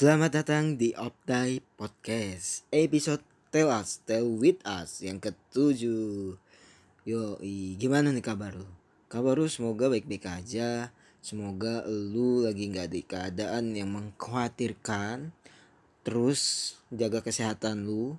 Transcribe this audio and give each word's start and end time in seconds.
Selamat 0.00 0.32
datang 0.32 0.80
di 0.80 0.96
Optai 0.96 1.60
Podcast 1.76 2.64
Episode 2.72 3.20
Tell 3.52 3.68
Us, 3.68 4.00
Tell 4.08 4.24
With 4.32 4.56
Us 4.64 5.04
Yang 5.04 5.28
ketujuh. 5.28 6.40
Yo, 7.04 7.36
gimana 7.76 8.08
nih 8.08 8.24
kabar 8.24 8.56
lu? 8.56 8.64
Kabar 9.12 9.36
lu 9.36 9.44
semoga 9.44 9.92
baik-baik 9.92 10.24
aja. 10.24 10.88
Semoga 11.20 11.84
lu 11.84 12.48
lagi 12.48 12.72
gak 12.72 12.96
di 12.96 13.04
keadaan 13.04 13.76
yang 13.76 13.92
mengkhawatirkan. 13.92 15.36
Terus 16.00 16.40
jaga 16.88 17.20
kesehatan 17.20 17.84
lu. 17.84 18.16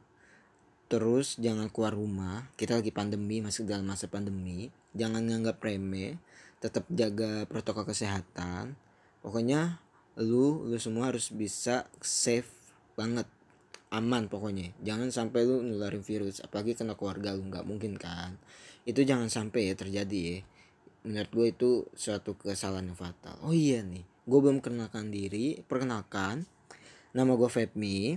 Terus 0.86 1.42
jangan 1.42 1.66
keluar 1.74 1.98
rumah. 1.98 2.46
Kita 2.62 2.78
lagi 2.78 2.94
pandemi, 2.94 3.42
masih 3.42 3.66
dalam 3.66 3.90
masa 3.90 4.06
pandemi. 4.06 4.70
Jangan 4.94 5.26
nganggap 5.26 5.58
remeh. 5.58 6.22
Tetap 6.62 6.86
jaga 6.94 7.50
protokol 7.50 7.90
kesehatan. 7.90 8.78
Pokoknya 9.26 9.82
lu 10.20 10.68
lu 10.68 10.76
semua 10.76 11.14
harus 11.14 11.32
bisa 11.32 11.88
safe 12.04 12.50
banget. 13.00 13.28
Aman 13.92 14.32
pokoknya. 14.32 14.72
Jangan 14.84 15.12
sampai 15.12 15.44
lu 15.44 15.64
nularin 15.64 16.04
virus. 16.04 16.40
Apalagi 16.44 16.76
kena 16.76 16.96
keluarga 16.96 17.36
lu 17.36 17.48
nggak 17.48 17.68
mungkin 17.68 17.96
kan. 18.00 18.36
Itu 18.88 19.04
jangan 19.04 19.28
sampai 19.28 19.72
ya 19.72 19.76
terjadi 19.76 20.20
ya. 20.20 20.38
Menurut 21.08 21.32
gue 21.32 21.48
itu 21.52 21.70
suatu 21.96 22.36
kesalahan 22.40 22.92
yang 22.92 23.00
fatal. 23.00 23.36
Oh 23.44 23.56
iya 23.56 23.84
nih 23.84 24.04
gue 24.22 24.40
belum 24.40 24.64
kenalkan 24.64 25.12
diri 25.12 25.60
perkenalkan. 25.66 26.48
Nama 27.12 27.32
gue 27.36 27.50
Febmi. 27.52 28.16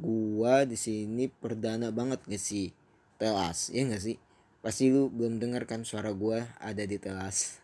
Gue 0.00 0.54
di 0.64 0.78
sini 0.80 1.28
perdana 1.28 1.92
banget 1.92 2.24
gak 2.24 2.40
sih? 2.40 2.72
Telas 3.20 3.68
ya 3.68 3.84
gak 3.84 4.00
sih? 4.00 4.16
Pasti 4.64 4.88
lu 4.88 5.12
belum 5.12 5.36
dengarkan 5.42 5.84
suara 5.84 6.14
gue 6.14 6.40
ada 6.56 6.84
di 6.86 6.96
telas. 6.96 7.60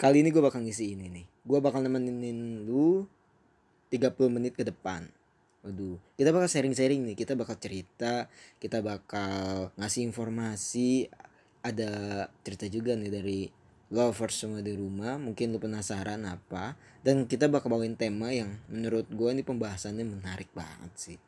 Kali 0.00 0.24
ini 0.24 0.32
gue 0.32 0.42
bakal 0.42 0.64
ngisi 0.64 0.96
ini 0.96 1.06
nih 1.12 1.29
gue 1.44 1.58
bakal 1.58 1.80
nemenin 1.84 2.64
lu 2.68 3.04
30 3.90 4.16
menit 4.30 4.54
ke 4.54 4.64
depan. 4.64 5.08
Waduh, 5.60 6.00
kita 6.16 6.32
bakal 6.32 6.48
sharing-sharing 6.48 7.04
nih, 7.04 7.16
kita 7.16 7.36
bakal 7.36 7.60
cerita, 7.60 8.32
kita 8.56 8.80
bakal 8.80 9.68
ngasih 9.76 10.08
informasi, 10.08 11.12
ada 11.60 12.24
cerita 12.40 12.64
juga 12.72 12.96
nih 12.96 13.12
dari 13.12 13.40
lovers 13.92 14.40
semua 14.40 14.64
di 14.64 14.72
rumah, 14.72 15.20
mungkin 15.20 15.52
lu 15.52 15.60
penasaran 15.60 16.24
apa, 16.24 16.78
dan 17.04 17.28
kita 17.28 17.50
bakal 17.50 17.76
bawain 17.76 17.98
tema 17.98 18.32
yang 18.32 18.56
menurut 18.72 19.04
gue 19.12 19.28
ini 19.34 19.44
pembahasannya 19.44 20.06
menarik 20.06 20.48
banget 20.56 20.92
sih. 20.96 21.18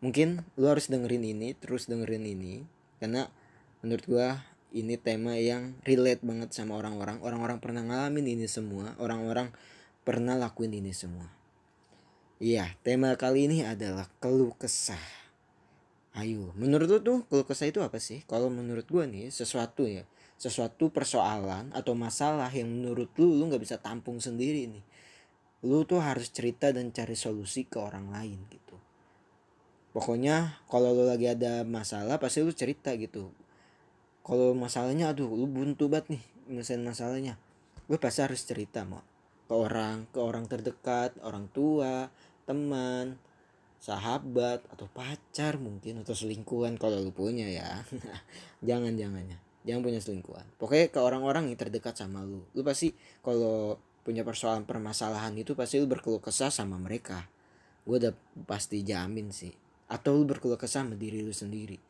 Mungkin 0.00 0.40
lu 0.56 0.64
harus 0.64 0.88
dengerin 0.88 1.26
ini, 1.26 1.52
terus 1.52 1.84
dengerin 1.84 2.24
ini, 2.24 2.64
karena 2.96 3.28
menurut 3.84 4.04
gue 4.08 4.28
ini 4.70 4.94
tema 4.94 5.34
yang 5.34 5.74
relate 5.82 6.22
banget 6.22 6.54
sama 6.54 6.78
orang-orang. 6.78 7.18
Orang-orang 7.20 7.58
pernah 7.58 7.82
ngalamin 7.82 8.38
ini 8.38 8.46
semua. 8.46 8.94
Orang-orang 9.02 9.50
pernah 10.06 10.38
lakuin 10.38 10.74
ini 10.74 10.94
semua. 10.94 11.28
Iya 12.40 12.72
tema 12.80 13.12
kali 13.20 13.50
ini 13.50 13.66
adalah 13.66 14.08
keluh 14.16 14.56
kesah. 14.56 15.02
Ayo 16.16 16.50
menurut 16.56 16.88
lu 16.88 16.98
tuh 17.04 17.18
keluh 17.28 17.44
kesah 17.44 17.68
itu 17.68 17.84
apa 17.84 18.00
sih? 18.00 18.24
Kalau 18.24 18.48
menurut 18.48 18.88
gua 18.88 19.04
nih 19.04 19.28
sesuatu 19.28 19.84
ya. 19.84 20.08
Sesuatu 20.40 20.88
persoalan 20.88 21.68
atau 21.76 21.92
masalah 21.92 22.48
yang 22.48 22.72
menurut 22.72 23.12
lu 23.20 23.36
lu 23.36 23.52
nggak 23.52 23.60
bisa 23.60 23.76
tampung 23.76 24.24
sendiri 24.24 24.72
nih. 24.72 24.84
Lu 25.68 25.84
tuh 25.84 26.00
harus 26.00 26.32
cerita 26.32 26.72
dan 26.72 26.88
cari 26.96 27.12
solusi 27.12 27.68
ke 27.68 27.76
orang 27.76 28.08
lain 28.08 28.40
gitu. 28.48 28.80
Pokoknya 29.92 30.64
kalau 30.70 30.96
lu 30.96 31.04
lagi 31.04 31.28
ada 31.28 31.60
masalah 31.66 32.16
pasti 32.16 32.40
lu 32.40 32.56
cerita 32.56 32.96
gitu 32.96 33.34
kalau 34.30 34.54
masalahnya 34.54 35.10
aduh 35.10 35.26
lu 35.26 35.50
buntu 35.50 35.90
banget 35.90 36.14
nih 36.14 36.22
nyelesain 36.46 36.78
masalahnya. 36.86 37.34
Gue 37.90 37.98
pasti 37.98 38.22
harus 38.22 38.46
cerita 38.46 38.86
mau 38.86 39.02
ke 39.50 39.54
orang 39.58 40.06
ke 40.14 40.22
orang 40.22 40.46
terdekat 40.46 41.18
orang 41.26 41.50
tua 41.50 42.06
teman 42.46 43.18
sahabat 43.82 44.62
atau 44.70 44.86
pacar 44.94 45.58
mungkin 45.58 46.06
atau 46.06 46.14
selingkuhan 46.14 46.78
kalau 46.78 47.02
lu 47.02 47.10
punya 47.10 47.50
ya. 47.50 47.82
Jangan 48.70 48.94
jangan 48.94 49.26
ya. 49.26 49.38
Jangan 49.66 49.82
punya 49.82 49.98
selingkuhan. 49.98 50.46
Pokoknya 50.62 50.94
ke 50.94 51.00
orang-orang 51.02 51.50
yang 51.50 51.58
terdekat 51.58 51.98
sama 51.98 52.22
lu. 52.22 52.46
Lu 52.54 52.62
pasti 52.62 52.94
kalau 53.26 53.82
punya 54.06 54.22
persoalan 54.22 54.62
permasalahan 54.62 55.34
itu 55.34 55.58
pasti 55.58 55.82
lu 55.82 55.90
berkeluh 55.90 56.22
kesah 56.22 56.54
sama 56.54 56.78
mereka. 56.78 57.26
Gue 57.82 57.98
udah 57.98 58.14
pasti 58.46 58.86
jamin 58.86 59.34
sih. 59.34 59.50
Atau 59.90 60.22
lu 60.22 60.24
berkeluh 60.30 60.54
kesah 60.54 60.86
sama 60.86 60.94
diri 60.94 61.18
lu 61.18 61.34
sendiri 61.34 61.89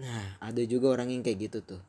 Nah, 0.00 0.40
ada 0.40 0.62
juga 0.64 0.96
orang 0.96 1.12
yang 1.12 1.20
kayak 1.20 1.52
gitu 1.52 1.58
tuh. 1.76 1.82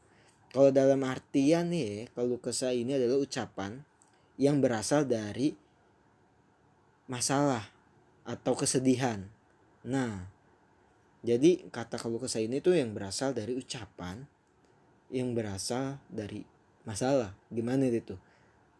Kalau 0.51 0.67
dalam 0.67 0.99
artian 1.07 1.71
nih, 1.71 2.11
kalau 2.11 2.35
kesah 2.43 2.75
ini 2.75 2.99
adalah 2.99 3.23
ucapan 3.23 3.79
yang 4.35 4.59
berasal 4.59 5.07
dari 5.07 5.55
masalah 7.07 7.71
atau 8.27 8.51
kesedihan. 8.51 9.23
Nah, 9.87 10.27
jadi 11.23 11.71
kata 11.71 11.95
kalau 11.95 12.19
kesah 12.19 12.43
ini 12.43 12.59
tuh 12.59 12.75
yang 12.75 12.91
berasal 12.91 13.31
dari 13.31 13.55
ucapan 13.55 14.27
yang 15.07 15.31
berasal 15.31 16.03
dari 16.11 16.43
masalah. 16.83 17.31
Gimana 17.47 17.87
itu? 17.87 18.19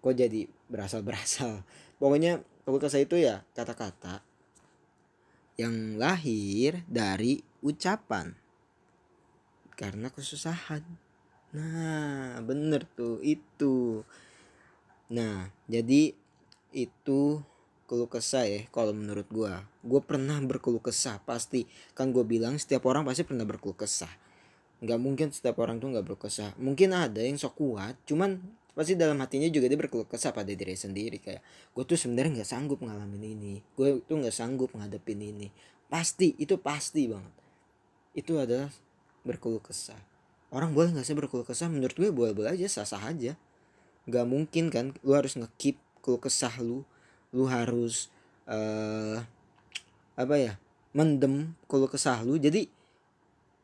Kok 0.04 0.12
jadi 0.12 0.52
berasal-berasal? 0.68 1.64
Pokoknya 2.04 2.44
kalau 2.68 2.84
kesah 2.84 3.00
itu 3.00 3.16
ya 3.16 3.48
kata-kata 3.56 4.28
yang 5.56 5.96
lahir 5.96 6.84
dari 6.90 7.40
ucapan 7.62 8.41
karena 9.74 10.12
kesusahan. 10.12 10.84
Nah, 11.52 12.40
bener 12.44 12.88
tuh 12.96 13.20
itu. 13.20 14.06
Nah, 15.12 15.52
jadi 15.68 16.16
itu 16.72 17.44
keluh 17.92 18.08
kesah 18.08 18.48
ya 18.48 18.62
kalau 18.72 18.96
menurut 18.96 19.28
gua. 19.28 19.68
Gua 19.84 20.00
pernah 20.00 20.40
berkeluh 20.40 20.80
kesah 20.80 21.20
pasti. 21.28 21.68
Kan 21.92 22.16
gue 22.16 22.24
bilang 22.24 22.56
setiap 22.56 22.88
orang 22.88 23.04
pasti 23.04 23.28
pernah 23.28 23.44
berkeluh 23.44 23.76
kesah. 23.76 24.12
Gak 24.82 24.98
mungkin 24.98 25.30
setiap 25.36 25.60
orang 25.60 25.84
tuh 25.84 25.92
gak 25.92 26.08
berkeluh 26.08 26.32
kesah. 26.32 26.56
Mungkin 26.56 26.96
ada 26.96 27.20
yang 27.20 27.36
sok 27.36 27.60
kuat, 27.60 28.00
cuman 28.08 28.40
pasti 28.72 28.96
dalam 28.96 29.20
hatinya 29.20 29.52
juga 29.52 29.68
dia 29.68 29.76
berkeluh 29.76 30.08
kesah 30.08 30.32
pada 30.32 30.48
diri 30.48 30.80
sendiri 30.80 31.20
kayak 31.20 31.44
gue 31.76 31.84
tuh 31.84 32.00
sebenarnya 32.00 32.40
nggak 32.40 32.50
sanggup 32.50 32.80
ngalamin 32.80 33.36
ini 33.36 33.54
gue 33.76 34.00
tuh 34.08 34.16
nggak 34.16 34.32
sanggup 34.32 34.72
ngadepin 34.72 35.20
ini 35.20 35.52
pasti 35.92 36.40
itu 36.40 36.56
pasti 36.56 37.12
banget 37.12 37.36
itu 38.16 38.40
adalah 38.40 38.72
berkeluh 39.28 39.62
kesah. 39.62 39.98
Orang 40.52 40.76
boleh 40.76 40.92
nggak 40.92 41.08
sih 41.08 41.16
berkeluh 41.16 41.48
kesah? 41.48 41.72
Menurut 41.72 41.96
gue 41.96 42.12
boleh 42.12 42.36
boleh 42.36 42.52
aja 42.54 42.68
sah 42.68 42.88
sah 42.88 43.02
aja. 43.02 43.38
Nggak 44.10 44.26
mungkin 44.28 44.68
kan 44.74 44.86
lu 45.06 45.16
harus 45.16 45.38
ngekip 45.40 45.80
keluh 46.04 46.20
kesah 46.20 46.52
lu. 46.60 46.84
Lu 47.32 47.48
harus 47.48 48.12
uh, 48.50 49.24
apa 50.20 50.36
ya 50.36 50.54
mendem 50.92 51.56
keluh 51.72 51.88
kesah 51.88 52.20
lu. 52.26 52.36
Jadi 52.36 52.68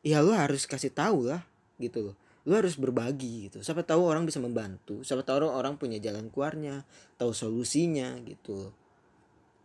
ya 0.06 0.24
lu 0.24 0.32
harus 0.32 0.64
kasih 0.64 0.94
tahu 0.94 1.28
lah 1.28 1.44
gitu 1.82 2.12
loh. 2.12 2.16
Lu 2.48 2.56
harus 2.56 2.80
berbagi 2.80 3.52
gitu. 3.52 3.60
Siapa 3.60 3.84
tahu 3.84 4.08
orang 4.08 4.24
bisa 4.24 4.40
membantu. 4.40 5.04
Siapa 5.04 5.28
tahu 5.28 5.52
orang 5.52 5.76
punya 5.76 6.00
jalan 6.00 6.32
keluarnya 6.32 6.88
tahu 7.20 7.36
solusinya 7.36 8.16
gitu 8.24 8.72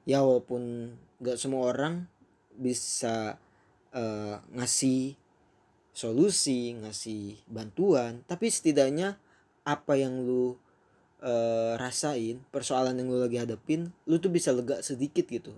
ya 0.03 0.23
walaupun 0.23 0.95
nggak 1.23 1.39
semua 1.39 1.71
orang 1.71 2.07
bisa 2.59 3.39
uh, 3.95 4.37
ngasih 4.55 5.15
solusi, 5.93 6.73
ngasih 6.81 7.45
bantuan, 7.47 8.25
tapi 8.25 8.49
setidaknya 8.49 9.21
apa 9.63 9.95
yang 10.01 10.25
lu 10.25 10.57
uh, 11.23 11.77
rasain, 11.79 12.41
persoalan 12.51 12.97
yang 12.97 13.09
lu 13.13 13.21
lagi 13.21 13.39
hadapin, 13.39 13.93
lu 14.09 14.17
tuh 14.19 14.33
bisa 14.33 14.51
lega 14.51 14.81
sedikit 14.81 15.29
gitu. 15.29 15.53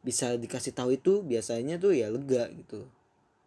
Bisa 0.00 0.34
dikasih 0.40 0.72
tahu 0.72 0.96
itu 0.96 1.20
biasanya 1.20 1.76
tuh 1.76 1.92
ya 1.92 2.08
lega 2.08 2.48
gitu. 2.50 2.88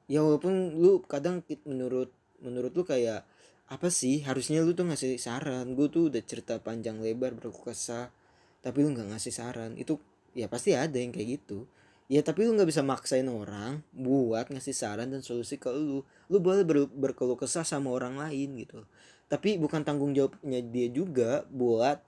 Ya 0.05 0.21
walaupun 0.21 0.77
lu 0.77 1.01
kadang 1.09 1.41
menurut 1.65 2.13
menurut 2.37 2.71
lu 2.77 2.85
kayak 2.85 3.25
apa 3.65 3.89
sih? 3.89 4.21
Harusnya 4.21 4.61
lu 4.61 4.77
tuh 4.77 4.85
ngasih 4.85 5.17
saran. 5.17 5.73
Gue 5.73 5.89
tuh 5.89 6.13
udah 6.13 6.21
cerita 6.21 6.61
panjang 6.61 7.01
lebar 7.01 7.33
berkesah 7.33 8.13
tapi 8.61 8.85
lu 8.85 8.93
nggak 8.93 9.17
ngasih 9.17 9.33
saran. 9.33 9.73
Itu 9.73 9.97
ya 10.37 10.45
pasti 10.45 10.77
ada 10.77 10.93
yang 10.93 11.09
kayak 11.09 11.41
gitu 11.41 11.65
ya 12.11 12.19
tapi 12.19 12.43
lu 12.43 12.55
nggak 12.55 12.67
bisa 12.67 12.83
maksain 12.83 13.27
orang 13.27 13.79
buat 13.95 14.51
ngasih 14.51 14.75
saran 14.75 15.11
dan 15.11 15.23
solusi 15.23 15.55
ke 15.59 15.71
lu. 15.71 16.03
Lu 16.27 16.37
boleh 16.43 16.67
ber 16.67 16.87
berkeluh 16.91 17.39
kesah 17.39 17.63
sama 17.63 17.91
orang 17.91 18.19
lain 18.19 18.59
gitu. 18.59 18.83
Tapi 19.31 19.57
bukan 19.57 19.81
tanggung 19.87 20.11
jawabnya 20.11 20.59
dia 20.61 20.87
juga 20.91 21.47
buat 21.47 22.03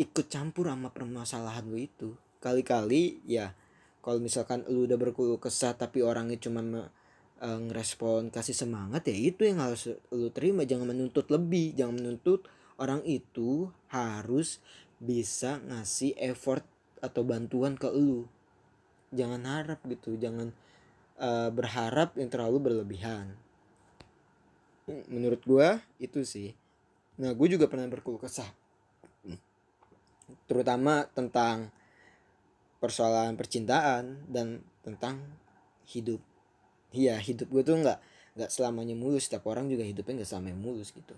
ikut 0.00 0.26
campur 0.26 0.66
sama 0.68 0.90
permasalahan 0.90 1.64
lu 1.68 1.78
itu. 1.78 2.16
Kali-kali 2.40 3.24
ya 3.28 3.52
kalau 4.04 4.20
misalkan 4.20 4.64
lu 4.68 4.88
udah 4.88 4.98
berkeluh 5.00 5.40
kesah 5.40 5.76
tapi 5.76 6.04
orangnya 6.04 6.36
cuma 6.40 6.60
uh, 7.40 7.58
ngerespon 7.70 8.28
kasih 8.28 8.56
semangat 8.56 9.08
ya 9.08 9.16
itu 9.16 9.44
yang 9.46 9.60
harus 9.60 9.92
lu 10.10 10.32
terima. 10.32 10.64
Jangan 10.66 10.90
menuntut 10.90 11.28
lebih. 11.30 11.76
Jangan 11.76 12.00
menuntut 12.00 12.48
orang 12.80 13.04
itu 13.06 13.70
harus 13.92 14.58
bisa 14.98 15.60
ngasih 15.62 16.16
effort 16.18 16.64
atau 17.04 17.20
bantuan 17.22 17.76
ke 17.76 17.92
lu 17.92 18.24
jangan 19.14 19.40
harap 19.46 19.80
gitu 19.86 20.18
jangan 20.18 20.50
uh, 21.18 21.50
berharap 21.50 22.14
yang 22.18 22.28
terlalu 22.30 22.58
berlebihan. 22.60 23.34
Menurut 25.08 25.40
gue 25.46 25.68
itu 26.02 26.20
sih. 26.26 26.52
Nah 27.16 27.32
gue 27.32 27.48
juga 27.48 27.70
pernah 27.70 27.88
berkeluh 27.88 28.20
kesah. 28.20 28.48
Terutama 30.44 31.08
tentang 31.12 31.72
persoalan 32.82 33.36
percintaan 33.38 34.28
dan 34.28 34.60
tentang 34.84 35.24
hidup. 35.88 36.20
Iya 36.92 37.16
hidup 37.16 37.48
gue 37.48 37.62
tuh 37.64 37.80
nggak 37.80 37.98
nggak 38.36 38.50
selamanya 38.52 38.92
mulus. 38.92 39.30
Setiap 39.30 39.48
orang 39.48 39.72
juga 39.72 39.86
hidupnya 39.86 40.20
nggak 40.20 40.30
selamanya 40.30 40.58
mulus 40.60 40.92
gitu. 40.92 41.16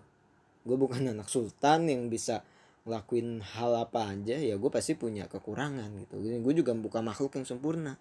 Gue 0.63 0.77
bukan 0.79 1.03
anak 1.13 1.27
sultan 1.27 1.91
yang 1.91 2.07
bisa 2.07 2.47
ngelakuin 2.87 3.43
hal 3.43 3.83
apa 3.83 4.15
aja 4.15 4.39
ya 4.39 4.55
gue 4.55 4.71
pasti 4.71 4.95
punya 4.95 5.27
kekurangan 5.27 5.91
gitu. 6.07 6.23
Gue 6.23 6.55
juga 6.55 6.71
bukan 6.71 7.03
makhluk 7.03 7.35
yang 7.35 7.43
sempurna. 7.43 7.99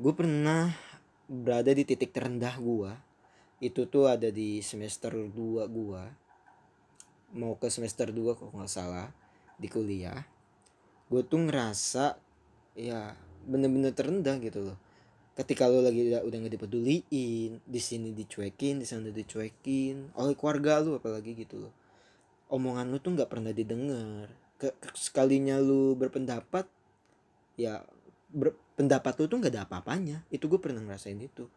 Gue 0.00 0.16
pernah 0.16 0.72
berada 1.28 1.76
di 1.76 1.84
titik 1.84 2.16
terendah 2.16 2.56
gue 2.56 2.92
itu 3.60 3.84
tuh 3.86 4.08
ada 4.08 4.32
di 4.32 4.64
semester 4.64 5.12
2 5.12 5.30
gue 5.68 6.02
mau 7.36 7.54
ke 7.60 7.68
semester 7.68 8.08
2 8.08 8.32
kalau 8.32 8.50
nggak 8.56 8.72
salah 8.72 9.12
di 9.60 9.68
kuliah. 9.68 10.24
Gue 11.12 11.20
tuh 11.28 11.44
ngerasa 11.44 12.16
ya 12.80 13.12
bener-bener 13.44 13.92
terendah 13.92 14.40
gitu 14.40 14.72
loh. 14.72 14.80
Ketika 15.36 15.68
lo 15.68 15.84
lagi 15.84 16.08
udah, 16.08 16.24
nggak 16.24 16.56
dipeduliin 16.56 17.60
di 17.60 17.80
sini 17.80 18.16
dicuekin 18.16 18.80
di 18.80 18.88
sana 18.88 19.12
dicuekin 19.12 20.16
oleh 20.16 20.32
keluarga 20.32 20.80
lu 20.80 20.96
apalagi 20.96 21.36
gitu 21.36 21.68
loh 21.68 21.81
omongan 22.52 22.92
lu 22.92 23.00
tuh 23.00 23.16
nggak 23.16 23.30
pernah 23.32 23.50
didengar. 23.50 24.28
Ke, 24.60 24.76
sekalinya 24.92 25.56
lu 25.56 25.96
berpendapat 25.96 26.68
ya 27.56 27.80
ber, 28.28 28.52
pendapat 28.76 29.16
lu 29.16 29.24
tuh 29.26 29.40
nggak 29.40 29.52
ada 29.56 29.64
apa-apanya. 29.64 30.20
Itu 30.28 30.52
gue 30.52 30.60
pernah 30.60 30.84
ngerasain 30.84 31.16
itu. 31.16 31.48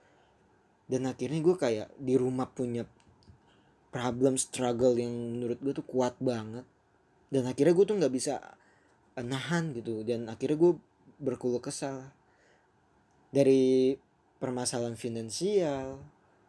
Dan 0.87 1.11
akhirnya 1.11 1.43
gue 1.43 1.55
kayak 1.59 1.91
di 1.99 2.15
rumah 2.15 2.47
punya 2.47 2.87
problem 3.91 4.39
struggle 4.39 4.95
yang 4.95 5.11
menurut 5.11 5.59
gue 5.59 5.73
tuh 5.75 5.85
kuat 5.85 6.15
banget. 6.23 6.63
Dan 7.27 7.43
akhirnya 7.43 7.75
gue 7.75 7.85
tuh 7.85 7.97
nggak 7.99 8.13
bisa 8.15 8.39
nahan 9.19 9.75
gitu. 9.75 10.07
Dan 10.07 10.31
akhirnya 10.31 10.55
gue 10.55 10.71
berkeluh 11.19 11.59
kesal 11.59 12.15
dari 13.35 13.99
permasalahan 14.39 14.99
finansial 14.99 15.99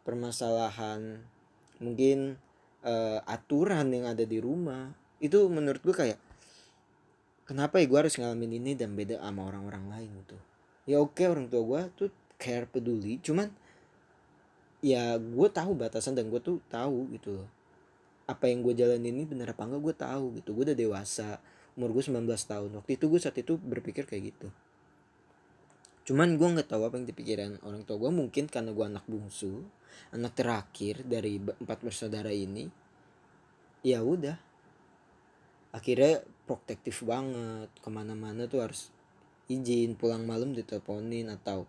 permasalahan 0.07 1.19
mungkin 1.83 2.39
uh, 2.87 3.19
aturan 3.27 3.91
yang 3.91 4.07
ada 4.07 4.23
di 4.23 4.39
rumah. 4.39 4.95
Itu 5.19 5.51
menurut 5.51 5.83
gue 5.83 5.91
kayak 5.91 6.19
kenapa 7.43 7.83
ya 7.83 7.85
gue 7.91 7.99
harus 8.07 8.15
ngalamin 8.15 8.63
ini 8.63 8.71
dan 8.79 8.95
beda 8.95 9.19
sama 9.19 9.51
orang-orang 9.51 9.91
lain 9.91 10.09
gitu? 10.23 10.37
Ya 10.87 11.03
oke 11.03 11.19
orang 11.27 11.51
tua 11.51 11.61
gue 11.67 11.81
tuh 11.99 12.09
care 12.39 12.65
peduli. 12.65 13.19
Cuman 13.19 13.51
ya 14.79 15.19
gue 15.19 15.47
tahu 15.51 15.75
batasan 15.75 16.15
dan 16.15 16.31
gue 16.31 16.39
tuh 16.39 16.63
tahu 16.71 17.11
gitu 17.11 17.43
apa 18.27 18.51
yang 18.51 18.59
gue 18.59 18.75
jalanin 18.75 19.15
ini 19.15 19.23
bener 19.23 19.51
apa 19.51 19.67
enggak 19.67 19.81
gue 19.83 19.95
tahu 19.95 20.25
gitu. 20.39 20.55
Gue 20.55 20.63
udah 20.71 20.77
dewasa 20.77 21.43
umur 21.75 21.91
gue 21.91 22.03
19 22.07 22.23
tahun. 22.23 22.69
Waktu 22.79 22.91
itu 22.95 23.05
gue 23.11 23.19
saat 23.19 23.35
itu 23.35 23.59
berpikir 23.59 24.07
kayak 24.07 24.31
gitu. 24.31 24.47
Cuman 26.07 26.39
gue 26.39 26.47
nggak 26.47 26.71
tahu 26.71 26.87
apa 26.87 26.95
yang 26.95 27.07
dipikiran 27.07 27.59
orang 27.67 27.83
tua 27.83 27.99
gue 27.99 28.11
mungkin 28.11 28.47
karena 28.47 28.71
gue 28.71 28.85
anak 28.87 29.03
bungsu 29.11 29.67
anak 30.13 30.33
terakhir 30.37 31.03
dari 31.03 31.37
empat 31.39 31.79
bersaudara 31.83 32.31
ini 32.31 32.67
ya 33.85 34.01
udah. 34.01 34.37
Akhirnya 35.75 36.23
protektif 36.47 37.03
banget 37.03 37.69
ke 37.83 37.89
mana-mana 37.91 38.47
tuh 38.47 38.63
harus 38.63 38.89
izin 39.47 39.95
pulang 39.95 40.23
malam 40.27 40.51
diteleponin 40.51 41.31
atau 41.31 41.67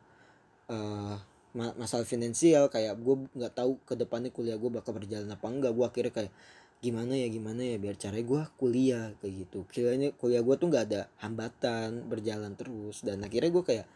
uh, 0.71 1.19
masalah 1.55 2.07
finansial 2.07 2.71
kayak 2.71 2.95
gue 3.03 3.27
nggak 3.35 3.55
tahu 3.55 3.83
ke 3.83 3.99
depannya 3.99 4.31
kuliah 4.31 4.55
gue 4.55 4.71
bakal 4.71 4.95
berjalan 4.95 5.29
apa 5.29 5.47
enggak. 5.51 5.73
Gue 5.75 5.87
akhirnya 5.87 6.13
kayak 6.15 6.33
gimana 6.79 7.19
ya 7.19 7.27
gimana 7.27 7.67
ya 7.67 7.77
biar 7.83 7.99
caranya 7.99 8.27
gue 8.27 8.43
kuliah 8.55 9.07
kayak 9.19 9.35
gitu. 9.47 9.59
Kiranya 9.71 10.15
kuliah 10.15 10.43
gue 10.47 10.55
tuh 10.55 10.67
nggak 10.71 10.85
ada 10.91 11.01
hambatan 11.23 12.07
berjalan 12.07 12.55
terus. 12.55 13.03
Dan 13.03 13.27
akhirnya 13.27 13.51
gue 13.51 13.65
kayak 13.67 13.87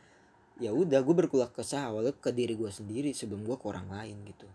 ya 0.61 0.75
udah 0.75 1.01
gue 1.01 1.15
berkulah 1.17 1.49
kesah 1.49 1.89
awalnya 1.89 2.13
ke 2.13 2.35
diri 2.35 2.59
gue 2.59 2.69
sendiri 2.69 3.17
sebelum 3.17 3.47
gue 3.47 3.57
ke 3.57 3.67
orang 3.69 3.89
lain 3.89 4.17
gitu. 4.29 4.49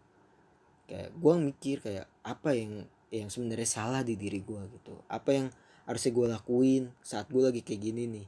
Kayak 0.88 1.10
gue 1.16 1.34
mikir 1.42 1.78
kayak 1.82 2.06
apa 2.22 2.50
yang 2.54 2.86
yang 3.08 3.32
sebenarnya 3.32 3.68
salah 3.68 4.02
di 4.04 4.20
diri 4.20 4.44
gue 4.44 4.62
gitu. 4.78 4.94
Apa 5.08 5.30
yang 5.34 5.48
harusnya 5.88 6.12
gue 6.12 6.28
lakuin 6.28 6.84
saat 7.00 7.32
gue 7.32 7.40
lagi 7.40 7.64
kayak 7.64 7.82
gini 7.82 8.04
nih? 8.08 8.28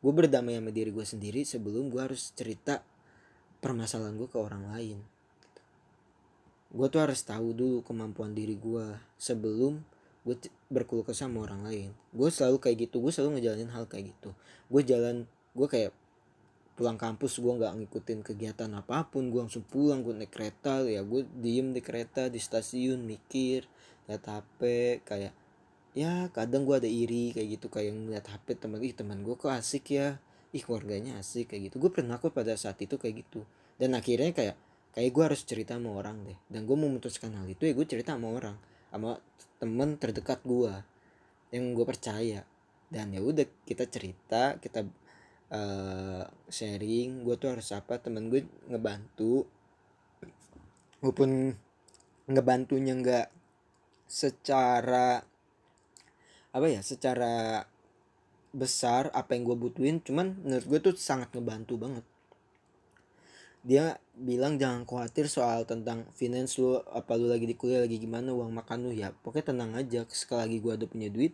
Gue 0.00 0.12
berdamai 0.12 0.58
sama 0.58 0.72
diri 0.74 0.90
gue 0.90 1.06
sendiri 1.06 1.46
sebelum 1.46 1.92
gue 1.92 2.00
harus 2.02 2.34
cerita 2.34 2.82
permasalahan 3.62 4.16
gue 4.18 4.28
ke 4.28 4.38
orang 4.40 4.66
lain. 4.72 4.98
Gue 6.70 6.86
tuh 6.86 7.02
harus 7.02 7.20
tahu 7.22 7.54
dulu 7.54 7.78
kemampuan 7.82 8.34
diri 8.34 8.58
gue 8.58 8.86
sebelum 9.18 9.82
gue 10.20 10.36
berkeluh 10.70 11.06
kesah 11.06 11.26
sama 11.30 11.46
orang 11.46 11.66
lain. 11.66 11.90
Gue 12.10 12.28
selalu 12.30 12.58
kayak 12.58 12.90
gitu 12.90 12.98
gue 13.02 13.12
selalu 13.14 13.38
ngejalanin 13.38 13.70
hal 13.70 13.86
kayak 13.86 14.14
gitu. 14.16 14.34
Gue 14.70 14.82
jalan 14.82 15.26
gue 15.54 15.66
kayak 15.66 15.90
pulang 16.80 16.96
kampus 16.96 17.44
gue 17.44 17.52
nggak 17.60 17.76
ngikutin 17.76 18.24
kegiatan 18.24 18.72
apa 18.72 19.04
pun 19.04 19.28
gue 19.28 19.36
langsung 19.36 19.60
pulang 19.68 20.00
gue 20.00 20.16
naik 20.16 20.32
kereta 20.32 20.80
ya 20.88 21.04
gue 21.04 21.28
diem 21.28 21.76
di 21.76 21.84
kereta 21.84 22.32
di 22.32 22.40
stasiun 22.40 23.04
mikir 23.04 23.68
lihat 24.08 24.24
hp 24.24 24.60
kayak 25.04 25.36
ya 25.92 26.32
kadang 26.32 26.64
gue 26.64 26.80
ada 26.80 26.88
iri 26.88 27.36
kayak 27.36 27.60
gitu 27.60 27.66
kayak 27.68 27.92
ngeliat 27.92 28.26
hp 28.32 28.46
teman 28.56 28.80
ih 28.80 28.94
teman 28.96 29.20
gue 29.20 29.34
kok 29.36 29.52
asik 29.52 29.92
ya? 29.92 30.16
Ih 30.50 30.62
keluarganya 30.66 31.18
asik 31.22 31.54
kayak 31.54 31.70
gitu. 31.70 31.76
Gue 31.78 31.90
pernah 31.94 32.18
kok 32.18 32.34
pada 32.34 32.54
saat 32.58 32.78
itu 32.82 32.98
kayak 32.98 33.22
gitu. 33.26 33.46
Dan 33.78 33.94
akhirnya 33.94 34.34
kayak 34.34 34.56
kayak 34.90 35.10
gue 35.14 35.22
harus 35.22 35.42
cerita 35.46 35.78
sama 35.78 35.94
orang 35.94 36.26
deh. 36.26 36.38
Dan 36.50 36.66
gue 36.66 36.74
memutuskan 36.74 37.30
hal 37.38 37.46
itu 37.46 37.70
ya 37.70 37.74
gue 37.74 37.86
cerita 37.86 38.18
sama 38.18 38.34
orang 38.34 38.56
sama 38.90 39.20
temen 39.62 39.94
terdekat 39.94 40.42
gue 40.42 40.74
yang 41.54 41.74
gue 41.74 41.86
percaya. 41.86 42.42
Dan 42.90 43.14
ya 43.14 43.22
udah 43.22 43.46
kita 43.62 43.86
cerita 43.86 44.58
kita 44.58 44.82
uh, 45.50 46.24
sharing 46.48 47.26
gue 47.26 47.34
tuh 47.36 47.54
harus 47.54 47.68
apa 47.74 47.98
temen 47.98 48.30
gue 48.30 48.46
ngebantu. 48.70 49.46
Walaupun 51.02 51.54
ngebantunya 52.30 52.94
nggak 52.94 53.28
secara 54.10 55.22
apa 56.50 56.66
ya 56.66 56.82
secara 56.82 57.62
besar 58.50 59.14
apa 59.14 59.38
yang 59.38 59.46
gue 59.46 59.54
butuhin 59.54 60.02
cuman 60.02 60.34
menurut 60.42 60.66
gue 60.66 60.80
tuh 60.90 60.94
sangat 60.98 61.30
ngebantu 61.34 61.78
banget. 61.78 62.06
Dia 63.60 64.00
bilang 64.16 64.56
jangan 64.56 64.88
khawatir 64.88 65.28
soal 65.28 65.68
tentang 65.68 66.08
finance 66.16 66.56
lu 66.56 66.80
apa 66.92 67.16
lu 67.16 67.28
lagi 67.28 67.44
di 67.44 67.56
kuliah 67.56 67.84
lagi 67.84 68.00
gimana 68.00 68.32
uang 68.32 68.52
makan 68.52 68.88
lu 68.88 68.92
ya 68.92 69.12
pokoknya 69.12 69.52
tenang 69.52 69.72
aja 69.76 70.04
sekali 70.08 70.40
lagi 70.44 70.56
gue 70.60 70.72
ada 70.76 70.86
punya 70.88 71.08
duit 71.08 71.32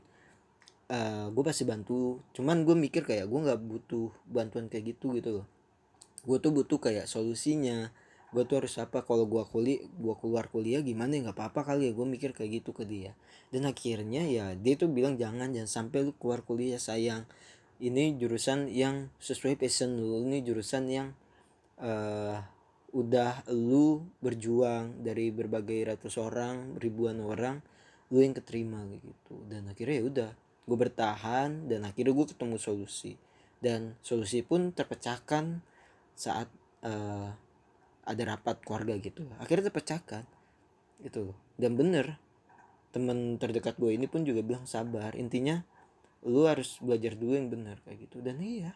uh, 0.91 0.95
eh, 0.95 1.27
gue 1.31 1.43
pasti 1.43 1.65
bantu. 1.67 2.23
Cuman 2.35 2.63
gue 2.63 2.77
mikir 2.79 3.03
kayak 3.07 3.27
gue 3.27 3.41
nggak 3.43 3.61
butuh 3.63 4.11
bantuan 4.27 4.71
kayak 4.71 4.97
gitu 4.97 5.15
gitu 5.19 5.43
loh. 5.43 5.47
Gue 6.27 6.39
tuh 6.39 6.55
butuh 6.55 6.79
kayak 6.79 7.07
solusinya. 7.11 7.91
Gue 8.35 8.43
tuh 8.45 8.63
harus 8.63 8.75
apa 8.83 9.07
kalau 9.07 9.25
gue 9.25 9.43
kuliah 9.49 9.81
gue 9.87 10.15
keluar 10.19 10.51
kuliah 10.51 10.83
gimana 10.83 11.15
ya 11.15 11.31
nggak 11.31 11.39
apa-apa 11.39 11.75
kali 11.75 11.91
ya. 11.91 11.93
Gue 11.95 12.07
mikir 12.07 12.31
kayak 12.35 12.63
gitu 12.63 12.71
ke 12.75 12.87
dia. 12.87 13.15
Dan 13.51 13.67
akhirnya 13.67 14.27
ya 14.27 14.55
dia 14.59 14.75
tuh 14.75 14.91
bilang 14.91 15.15
jangan 15.19 15.55
jangan 15.55 15.71
sampai 15.71 16.11
lu 16.11 16.13
keluar 16.19 16.43
kuliah 16.43 16.79
sayang. 16.79 17.27
Ini 17.77 18.17
jurusan 18.17 18.73
yang 18.73 19.13
sesuai 19.21 19.61
passion 19.61 20.01
lu. 20.01 20.25
Ini 20.25 20.41
jurusan 20.43 20.89
yang 20.89 21.13
uh, 21.77 22.41
udah 22.97 23.45
lu 23.53 24.09
berjuang 24.25 25.05
dari 25.05 25.29
berbagai 25.29 25.93
ratus 25.93 26.17
orang 26.17 26.81
ribuan 26.81 27.21
orang 27.21 27.61
lu 28.09 28.23
yang 28.25 28.33
keterima 28.33 28.81
gitu. 28.89 29.45
Dan 29.45 29.69
akhirnya 29.69 29.97
ya 30.01 30.05
udah 30.07 30.31
gue 30.67 30.77
bertahan 30.77 31.71
dan 31.71 31.87
akhirnya 31.87 32.13
gue 32.13 32.27
ketemu 32.27 32.57
solusi. 32.59 33.15
Dan 33.63 33.97
solusi 34.03 34.43
pun 34.43 34.75
terpecahkan 34.75 35.63
saat 36.13 36.51
uh, 36.85 37.33
ada 38.07 38.23
rapat 38.27 38.61
keluarga 38.67 38.99
gitu. 38.99 39.25
Akhirnya 39.41 39.71
terpecahkan. 39.73 40.27
Itu. 41.03 41.33
Dan 41.57 41.79
bener 41.79 42.19
teman 42.91 43.37
terdekat 43.37 43.77
gue 43.77 43.93
ini 43.93 44.11
pun 44.11 44.27
juga 44.27 44.43
bilang 44.43 44.67
sabar. 44.69 45.15
Intinya 45.15 45.63
lu 46.27 46.45
harus 46.51 46.83
belajar 46.83 47.15
dulu 47.15 47.39
yang 47.39 47.49
benar 47.49 47.79
kayak 47.87 48.11
gitu. 48.11 48.21
Dan 48.21 48.43
iya 48.43 48.75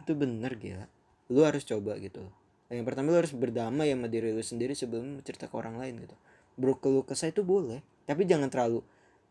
itu 0.00 0.12
bener 0.16 0.56
gila. 0.56 0.88
Lu 1.30 1.44
harus 1.44 1.62
coba 1.62 2.00
gitu. 2.00 2.24
Yang 2.72 2.86
pertama 2.90 3.14
lu 3.14 3.18
harus 3.20 3.36
berdamai 3.36 3.92
sama 3.92 4.08
diri 4.08 4.32
lu 4.34 4.42
sendiri 4.42 4.72
sebelum 4.72 5.20
cerita 5.22 5.46
ke 5.46 5.54
orang 5.54 5.78
lain 5.78 6.02
gitu. 6.02 6.16
Berkeluh 6.56 7.04
kesah 7.04 7.28
itu 7.30 7.44
boleh 7.44 7.84
tapi 8.04 8.28
jangan 8.28 8.52
terlalu 8.52 8.84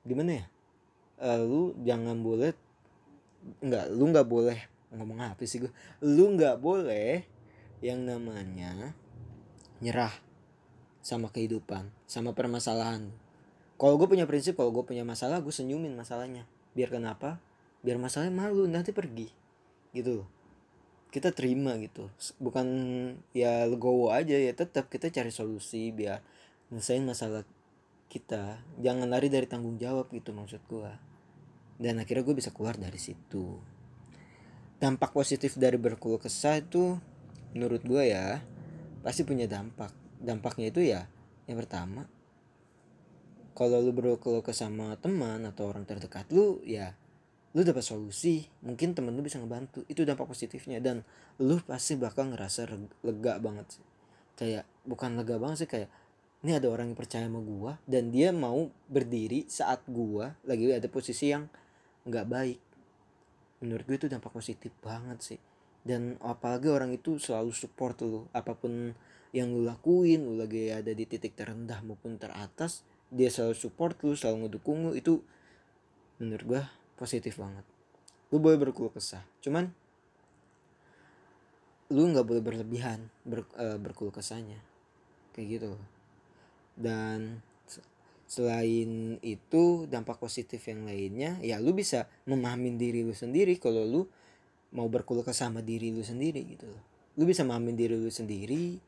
gimana 0.03 0.43
ya 0.43 0.45
uh, 1.23 1.39
lu 1.39 1.71
jangan 1.87 2.19
boleh 2.19 2.51
nggak 3.63 3.85
lu 3.95 4.03
nggak 4.11 4.27
boleh 4.27 4.59
ngomong 4.93 5.19
apa 5.23 5.41
sih 5.47 5.63
gue 5.63 5.71
lu 6.03 6.35
nggak 6.35 6.59
boleh 6.61 7.25
yang 7.83 8.03
namanya 8.03 8.95
nyerah 9.83 10.13
sama 11.03 11.27
kehidupan 11.27 11.91
sama 12.07 12.31
permasalahan. 12.31 13.11
Kalau 13.75 13.99
gue 13.99 14.07
punya 14.07 14.23
prinsip 14.23 14.55
kalau 14.55 14.71
gue 14.71 14.87
punya 14.87 15.03
masalah 15.03 15.43
gue 15.43 15.51
senyumin 15.51 15.91
masalahnya. 15.91 16.47
Biar 16.71 16.87
kenapa? 16.87 17.43
Biar 17.83 17.99
masalahnya 17.99 18.31
malu 18.31 18.63
nanti 18.63 18.95
pergi. 18.95 19.27
Gitu 19.91 20.23
kita 21.13 21.29
terima 21.29 21.77
gitu. 21.77 22.09
Bukan 22.41 22.65
ya 23.37 23.69
legowo 23.69 24.09
aja 24.09 24.33
ya 24.33 24.49
tetap 24.49 24.89
kita 24.89 25.13
cari 25.13 25.29
solusi 25.29 25.93
biar 25.93 26.25
nyelesain 26.73 27.05
masalah 27.05 27.45
kita. 28.09 28.57
Jangan 28.81 29.05
lari 29.05 29.29
dari 29.29 29.45
tanggung 29.45 29.77
jawab 29.77 30.09
gitu 30.09 30.33
maksud 30.33 30.65
gue 30.65 31.12
dan 31.77 32.01
akhirnya 32.01 32.23
gue 32.25 32.35
bisa 32.37 32.49
keluar 32.53 32.77
dari 32.77 32.97
situ. 32.97 33.57
Dampak 34.77 35.15
positif 35.15 35.55
dari 35.55 35.79
berkeluh 35.79 36.19
kesah 36.19 36.59
itu 36.59 36.99
menurut 37.55 37.81
gue 37.85 38.03
ya 38.09 38.41
pasti 39.01 39.23
punya 39.23 39.47
dampak. 39.47 39.93
Dampaknya 40.23 40.71
itu 40.71 40.81
ya 40.83 41.07
yang 41.47 41.59
pertama 41.59 42.07
kalau 43.53 43.83
lu 43.83 43.93
berkeluh 43.93 44.41
kesah 44.41 44.67
sama 44.71 44.97
teman 44.97 45.45
atau 45.45 45.69
orang 45.69 45.85
terdekat 45.85 46.25
lu 46.33 46.59
ya 46.65 46.97
lu 47.53 47.61
dapat 47.61 47.85
solusi. 47.85 48.49
Mungkin 48.65 48.97
temen 48.97 49.13
lu 49.13 49.21
bisa 49.21 49.37
ngebantu. 49.37 49.85
Itu 49.85 50.01
dampak 50.03 50.25
positifnya. 50.25 50.81
Dan 50.81 51.05
lu 51.37 51.61
pasti 51.61 51.93
bakal 51.93 52.33
ngerasa 52.33 52.65
lega 53.05 53.37
banget 53.37 53.77
sih. 53.77 53.85
Kayak 54.33 54.65
bukan 54.83 55.21
lega 55.21 55.37
banget 55.37 55.57
sih 55.65 55.69
kayak 55.69 55.89
ini 56.43 56.59
ada 56.59 56.67
orang 56.67 56.91
yang 56.91 56.99
percaya 56.99 57.25
sama 57.29 57.39
gua 57.39 57.79
dan 57.87 58.11
dia 58.11 58.35
mau 58.35 58.67
berdiri 58.91 59.47
saat 59.47 59.79
gua 59.87 60.35
lagi 60.43 60.75
ada 60.75 60.91
posisi 60.91 61.31
yang 61.31 61.47
nggak 62.07 62.27
baik. 62.27 62.59
Menurut 63.63 63.83
gue 63.87 63.97
itu 63.97 64.07
dampak 64.11 64.31
positif 64.35 64.71
banget 64.83 65.19
sih. 65.23 65.39
Dan 65.83 66.15
apalagi 66.23 66.71
orang 66.71 66.95
itu 66.95 67.19
selalu 67.19 67.51
support 67.51 67.99
lu 68.03 68.27
apa 68.31 68.55
pun 68.55 68.95
yang 69.35 69.51
lu 69.51 69.65
lakuin 69.65 70.23
lu 70.23 70.39
lagi 70.39 70.69
ada 70.71 70.93
di 70.93 71.03
titik 71.09 71.33
terendah 71.33 71.81
maupun 71.81 72.21
teratas 72.21 72.85
dia 73.09 73.33
selalu 73.33 73.57
support 73.57 73.97
lu 74.05 74.13
selalu 74.13 74.47
ngedukung 74.47 74.87
lu 74.87 74.91
itu 74.95 75.19
menurut 76.21 76.45
gue 76.45 76.61
positif 76.95 77.35
banget. 77.35 77.65
Lu 78.31 78.39
boleh 78.39 78.55
berkeluh 78.55 78.93
kesah 78.93 79.23
cuman 79.43 79.71
lu 81.91 82.09
nggak 82.09 82.25
boleh 82.25 82.41
berlebihan 82.41 83.11
ber, 83.27 83.43
uh, 83.59 83.75
berkeluh 83.75 84.15
kesahnya. 84.15 84.63
Kayak 85.35 85.47
gitu 85.59 85.71
dan 86.73 87.41
selain 88.33 89.21
itu 89.21 89.85
dampak 89.85 90.17
positif 90.17 90.65
yang 90.65 90.89
lainnya 90.89 91.37
ya 91.45 91.61
lu 91.61 91.77
bisa 91.77 92.09
memahami 92.25 92.73
diri 92.73 93.05
lu 93.05 93.13
sendiri 93.13 93.61
kalau 93.61 93.85
lu 93.85 94.01
mau 94.73 94.89
berkeluh 94.89 95.21
kesah 95.21 95.53
sama 95.53 95.61
diri 95.61 95.93
lu 95.93 96.01
sendiri 96.01 96.41
gitu 96.57 96.65
lu 97.13 97.23
bisa 97.29 97.45
memahami 97.45 97.77
diri 97.77 97.93
lu 97.93 98.09
sendiri 98.09 98.81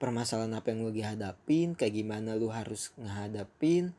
permasalahan 0.00 0.56
apa 0.56 0.72
yang 0.72 0.88
lu 0.88 0.88
lagi 0.88 1.04
hadapin 1.04 1.76
kayak 1.76 1.92
gimana 1.92 2.32
lu 2.40 2.48
harus 2.48 2.96
ngehadapin 2.96 3.92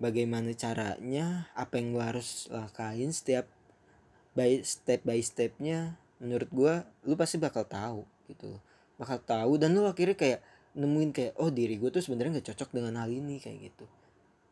bagaimana 0.00 0.48
caranya 0.56 1.52
apa 1.52 1.76
yang 1.76 1.92
lu 1.92 2.00
harus 2.00 2.48
lakuin 2.48 3.12
setiap 3.12 3.44
by 4.32 4.64
step 4.64 5.04
by 5.04 5.20
stepnya 5.20 6.00
menurut 6.24 6.48
gua 6.48 6.74
lu 7.04 7.20
pasti 7.20 7.36
bakal 7.36 7.68
tahu 7.68 8.08
gitu 8.32 8.56
bakal 8.96 9.20
tahu 9.20 9.60
dan 9.60 9.76
lu 9.76 9.84
akhirnya 9.84 10.16
kayak 10.16 10.40
nemuin 10.72 11.10
kayak 11.12 11.32
oh 11.36 11.52
diri 11.52 11.76
gue 11.76 11.92
tuh 11.92 12.00
sebenarnya 12.00 12.40
nggak 12.40 12.48
cocok 12.54 12.70
dengan 12.72 12.96
hal 12.96 13.12
ini 13.12 13.36
kayak 13.36 13.72
gitu 13.72 13.84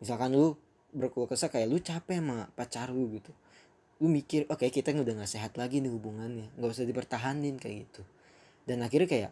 misalkan 0.00 0.32
lu 0.32 0.56
berkeluh 0.90 1.30
kesah 1.30 1.52
kayak 1.52 1.68
lu 1.70 1.78
capek 1.78 2.18
sama 2.18 2.50
pacar 2.56 2.90
lu 2.90 3.06
gitu. 3.14 3.30
Lu 4.00 4.08
mikir 4.08 4.48
oke 4.48 4.66
okay, 4.66 4.72
kita 4.72 4.96
udah 4.96 5.22
nggak 5.22 5.30
sehat 5.30 5.54
lagi 5.60 5.78
nih 5.78 5.92
hubungannya. 5.92 6.50
Nggak 6.56 6.70
usah 6.72 6.88
dipertahanin 6.88 7.60
kayak 7.60 7.86
gitu. 7.86 8.02
Dan 8.64 8.82
akhirnya 8.82 9.06
kayak 9.06 9.30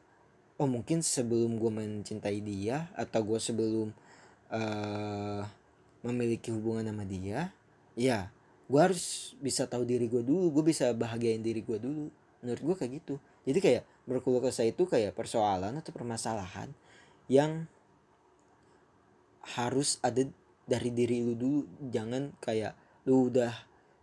oh 0.60 0.68
mungkin 0.68 1.02
sebelum 1.02 1.58
gue 1.58 1.70
mencintai 1.72 2.38
dia 2.44 2.90
atau 2.94 3.24
gue 3.24 3.40
sebelum 3.40 3.88
uh, 4.52 5.42
memiliki 6.06 6.50
hubungan 6.54 6.86
sama 6.86 7.06
dia 7.06 7.50
ya 7.98 8.30
gue 8.68 8.80
harus 8.80 9.34
bisa 9.40 9.64
tahu 9.64 9.88
diri 9.88 10.06
gue 10.06 10.20
dulu. 10.20 10.52
Gue 10.60 10.70
bisa 10.70 10.92
bahagiain 10.92 11.40
diri 11.40 11.64
gue 11.64 11.80
dulu. 11.80 12.12
Menurut 12.44 12.62
gue 12.62 12.74
kayak 12.84 12.92
gitu. 13.02 13.16
Jadi 13.48 13.58
kayak 13.64 13.82
berkeluh 14.04 14.44
kesah 14.44 14.68
itu 14.68 14.84
kayak 14.84 15.16
persoalan 15.16 15.72
atau 15.80 15.90
permasalahan 15.90 16.68
yang 17.32 17.64
harus 19.56 19.96
ada 20.04 20.28
dari 20.68 20.92
diri 20.92 21.24
lu 21.24 21.32
dulu 21.32 21.88
jangan 21.88 22.36
kayak 22.38 22.76
lu 23.08 23.32
udah 23.32 23.50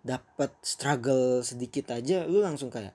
dapat 0.01 0.49
struggle 0.65 1.45
sedikit 1.45 1.93
aja 1.93 2.25
lu 2.25 2.41
langsung 2.41 2.73
kayak 2.73 2.93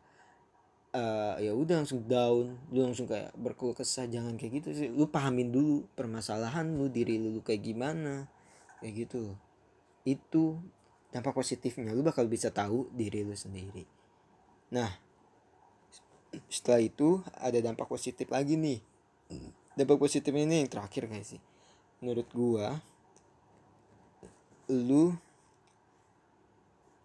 uh, 0.94 1.38
ya 1.38 1.54
udah 1.54 1.82
langsung 1.82 2.02
down 2.06 2.58
lu 2.70 2.80
langsung 2.82 3.06
kayak 3.06 3.30
berkeluh 3.38 3.74
kesah 3.74 4.10
jangan 4.10 4.34
kayak 4.34 4.62
gitu 4.62 4.68
sih. 4.74 4.88
Lu 4.90 5.06
pahamin 5.06 5.50
dulu 5.50 5.86
permasalahan 5.94 6.66
lu 6.66 6.90
diri 6.90 7.18
lu 7.18 7.42
kayak 7.42 7.62
gimana 7.62 8.26
kayak 8.82 9.06
gitu 9.06 9.34
itu 10.08 10.56
dampak 11.12 11.36
positifnya 11.36 11.92
lu 11.92 12.02
bakal 12.02 12.26
bisa 12.26 12.50
tahu 12.50 12.88
diri 12.94 13.22
lu 13.22 13.34
sendiri. 13.34 13.86
Nah 14.74 14.90
setelah 16.46 16.78
itu 16.78 17.22
ada 17.34 17.58
dampak 17.58 17.90
positif 17.90 18.30
lagi 18.30 18.54
nih. 18.54 18.78
Dampak 19.74 19.98
positif 19.98 20.30
ini 20.34 20.66
yang 20.66 20.70
terakhir 20.70 21.06
guys 21.10 21.34
sih. 21.34 21.42
Menurut 22.02 22.26
gua 22.30 22.78
lu 24.70 25.10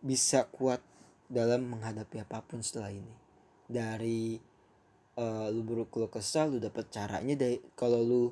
bisa 0.05 0.45
kuat 0.53 0.79
dalam 1.25 1.65
menghadapi 1.65 2.21
apa 2.21 2.45
pun 2.45 2.61
setelah 2.61 2.93
ini. 2.93 3.15
Dari 3.65 4.37
uh, 5.17 5.49
lu 5.49 5.65
berkeluh 5.65 6.13
kesal 6.13 6.53
lu 6.53 6.61
dapat 6.61 6.85
caranya 6.93 7.33
dari 7.33 7.57
kalau 7.73 8.05
lu 8.05 8.23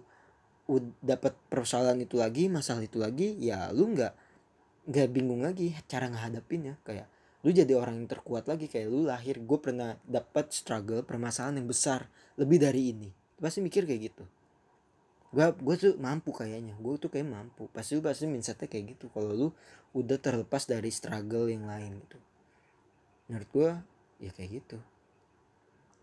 dapat 1.02 1.36
persoalan 1.52 2.06
itu 2.06 2.16
lagi 2.16 2.48
masalah 2.48 2.80
itu 2.88 2.96
lagi 2.96 3.36
ya 3.36 3.68
lu 3.76 3.92
nggak 3.92 4.14
nggak 4.88 5.08
bingung 5.12 5.44
lagi 5.44 5.76
cara 5.92 6.08
menghadapinnya 6.08 6.80
kayak 6.88 7.12
lu 7.44 7.52
jadi 7.52 7.76
orang 7.76 8.06
yang 8.06 8.08
terkuat 8.08 8.48
lagi. 8.48 8.72
Kayak 8.72 8.88
lu 8.94 9.10
lahir 9.10 9.42
gue 9.42 9.60
pernah 9.60 10.00
dapat 10.08 10.54
struggle 10.56 11.04
permasalahan 11.04 11.60
yang 11.60 11.68
besar 11.68 12.08
lebih 12.40 12.62
dari 12.62 12.96
ini. 12.96 13.10
Pasti 13.36 13.60
mikir 13.60 13.84
kayak 13.84 14.02
gitu 14.14 14.24
gue 15.34 15.46
gue 15.50 15.76
tuh 15.82 15.94
mampu 15.98 16.30
kayaknya. 16.30 16.78
Gue 16.78 17.02
tuh 17.02 17.10
kayak 17.10 17.26
mampu. 17.26 17.66
Pasti 17.74 17.98
lu 17.98 18.06
pasti 18.06 18.30
mindsetnya 18.30 18.70
kayak 18.70 18.96
gitu. 18.96 19.10
Kalau 19.10 19.34
lu 19.34 19.48
udah 19.98 20.18
terlepas 20.22 20.70
dari 20.70 20.94
struggle 20.94 21.50
yang 21.50 21.66
lain 21.66 21.98
gitu. 22.06 22.18
Menurut 23.28 23.50
gue 23.50 23.72
ya 24.30 24.32
kayak 24.32 24.50
gitu. 24.62 24.78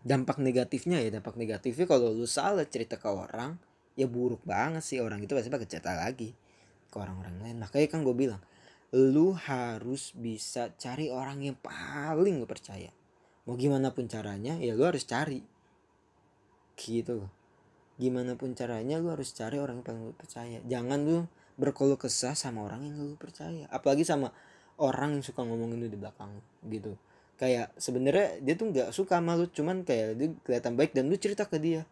Dampak 0.03 0.43
negatifnya 0.43 0.99
ya 0.99 1.09
dampak 1.15 1.39
negatifnya 1.39 1.87
kalau 1.87 2.11
lu 2.11 2.27
salah 2.27 2.67
cerita 2.67 2.99
ke 2.99 3.07
orang 3.07 3.55
ya 3.95 4.11
buruk 4.11 4.43
banget 4.43 4.83
sih. 4.83 4.99
Orang 4.99 5.23
itu 5.23 5.31
pasti 5.31 5.47
bakal 5.47 5.67
cerita 5.71 5.95
lagi 5.95 6.35
ke 6.91 6.95
orang-orang 6.99 7.39
lain. 7.39 7.57
Makanya 7.63 7.87
kan 7.87 8.03
gue 8.03 8.15
bilang 8.15 8.43
lu 8.91 9.31
harus 9.31 10.11
bisa 10.11 10.75
cari 10.75 11.07
orang 11.07 11.39
yang 11.39 11.55
paling 11.55 12.35
lu 12.35 12.43
percaya. 12.43 12.91
Mau 13.47 13.55
gimana 13.55 13.95
pun 13.95 14.11
caranya 14.11 14.59
ya 14.59 14.75
lu 14.75 14.83
harus 14.83 15.07
cari. 15.07 15.39
Gitu 16.75 17.40
gimana 17.99 18.37
pun 18.39 18.53
caranya 18.55 18.99
lu 18.99 19.11
harus 19.11 19.31
cari 19.35 19.59
orang 19.59 19.81
yang 19.81 19.85
paling 19.85 20.03
lu 20.11 20.15
percaya. 20.15 20.57
Jangan 20.67 20.99
lu 21.03 21.17
berkeluh 21.59 21.99
kesah 21.99 22.37
sama 22.37 22.67
orang 22.67 22.87
yang 22.87 22.95
lu 22.99 23.15
percaya. 23.19 23.67
Apalagi 23.67 24.07
sama 24.07 24.31
orang 24.79 25.19
yang 25.19 25.23
suka 25.25 25.43
ngomongin 25.43 25.81
lu 25.81 25.87
di 25.91 25.99
belakang 25.99 26.31
gitu. 26.69 26.95
Kayak 27.35 27.73
sebenarnya 27.75 28.37
dia 28.39 28.53
tuh 28.53 28.69
nggak 28.69 28.89
suka 28.93 29.17
sama 29.17 29.33
lu 29.35 29.49
cuman 29.49 29.81
kayak 29.81 30.07
dia 30.17 30.29
kelihatan 30.45 30.73
baik 30.77 30.91
dan 30.93 31.09
lu 31.09 31.17
cerita 31.17 31.49
ke 31.49 31.57
dia. 31.57 31.83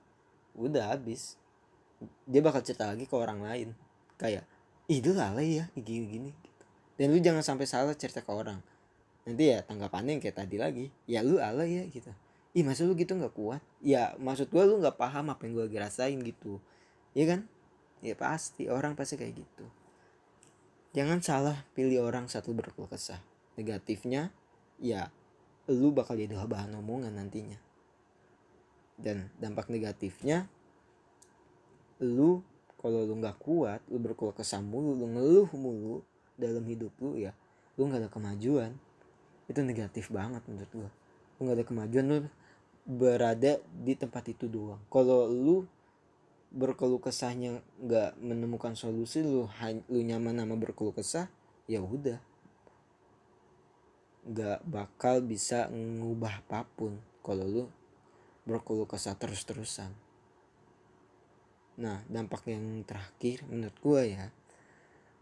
Udah 0.55 0.95
habis. 0.95 1.35
Dia 2.29 2.39
bakal 2.39 2.63
cerita 2.63 2.87
lagi 2.87 3.09
ke 3.09 3.15
orang 3.17 3.43
lain. 3.43 3.75
Kayak 4.15 4.45
itu 4.89 5.13
alay 5.13 5.61
ya 5.61 5.65
gini 5.77 6.05
gini 6.09 6.31
dan 6.99 7.15
lu 7.15 7.21
jangan 7.23 7.39
sampai 7.39 7.63
salah 7.63 7.95
cerita 7.95 8.19
ke 8.19 8.27
orang. 8.27 8.59
Nanti 9.23 9.55
ya 9.55 9.63
tanggapannya 9.63 10.19
yang 10.19 10.21
kayak 10.21 10.37
tadi 10.43 10.59
lagi. 10.59 10.85
Ya 11.07 11.23
lu 11.23 11.39
ala 11.39 11.63
ya 11.63 11.87
gitu 11.87 12.11
ih 12.57 12.65
masa 12.65 12.85
lu 12.85 12.97
gitu 12.97 13.13
nggak 13.13 13.33
kuat? 13.37 13.61
Ya 13.81 14.17
maksud 14.17 14.49
gua 14.49 14.65
lu 14.65 14.81
nggak 14.81 14.97
paham 14.97 15.29
apa 15.29 15.45
yang 15.45 15.53
gua 15.57 15.65
lagi 15.69 15.77
rasain 15.77 16.17
gitu. 16.25 16.57
Ya 17.13 17.29
kan? 17.29 17.45
Ya 18.01 18.17
pasti. 18.17 18.65
Orang 18.71 18.97
pasti 18.97 19.19
kayak 19.19 19.37
gitu. 19.37 19.65
Jangan 20.97 21.21
salah 21.21 21.57
pilih 21.77 22.01
orang 22.01 22.25
satu 22.25 22.49
berkeluh 22.57 22.89
kesah. 22.89 23.21
Negatifnya 23.53 24.33
ya 24.81 25.13
lu 25.69 25.93
bakal 25.93 26.17
jadi 26.17 26.33
bahan 26.33 26.73
omongan 26.81 27.13
nantinya. 27.13 27.61
Dan 28.97 29.29
dampak 29.37 29.69
negatifnya 29.69 30.49
lu 32.01 32.41
kalau 32.79 33.05
lu 33.05 33.13
nggak 33.19 33.37
kuat 33.37 33.83
lu 33.91 34.01
berkeluh 34.01 34.33
kesah 34.33 34.63
mulu 34.63 34.95
lu 34.95 35.05
ngeluh 35.11 35.49
mulu 35.51 35.95
dalam 36.39 36.63
hidup 36.63 36.95
lu 37.03 37.19
ya 37.19 37.35
lu 37.77 37.85
nggak 37.85 38.07
ada 38.07 38.09
kemajuan. 38.09 38.73
Itu 39.45 39.61
negatif 39.61 40.09
banget 40.09 40.41
menurut 40.49 40.71
gua. 40.73 40.89
Lu 41.37 41.39
nggak 41.45 41.57
ada 41.61 41.65
kemajuan 41.69 42.05
lu 42.09 42.17
berada 42.86 43.59
di 43.69 43.93
tempat 43.93 44.31
itu 44.31 44.45
doang. 44.45 44.81
Kalau 44.88 45.27
lu 45.29 45.67
berkeluh 46.50 46.98
kesahnya 46.98 47.62
nggak 47.77 48.17
menemukan 48.17 48.74
solusi 48.74 49.21
lu 49.21 49.45
lu 49.86 50.00
nyaman 50.01 50.41
sama 50.41 50.55
berkeluh 50.57 50.95
kesah 50.95 51.29
ya 51.69 51.79
udah. 51.79 52.17
Nggak 54.25 54.59
bakal 54.65 55.21
bisa 55.21 55.69
ngubah 55.69 56.41
apa 56.45 56.65
pun 56.74 56.98
kalau 57.21 57.45
lu 57.45 57.63
berkeluh 58.50 58.89
kesah 58.89 59.13
terus-terusan. 59.13 59.93
Nah 61.79 62.01
dampak 62.09 62.50
yang 62.50 62.81
terakhir 62.83 63.45
menurut 63.45 63.77
gua 63.79 64.01
ya 64.03 64.33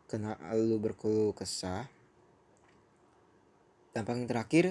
kena 0.08 0.40
lu 0.56 0.80
berkeluh 0.80 1.36
kesah 1.36 1.84
dampak 3.92 4.16
yang 4.16 4.30
terakhir 4.32 4.66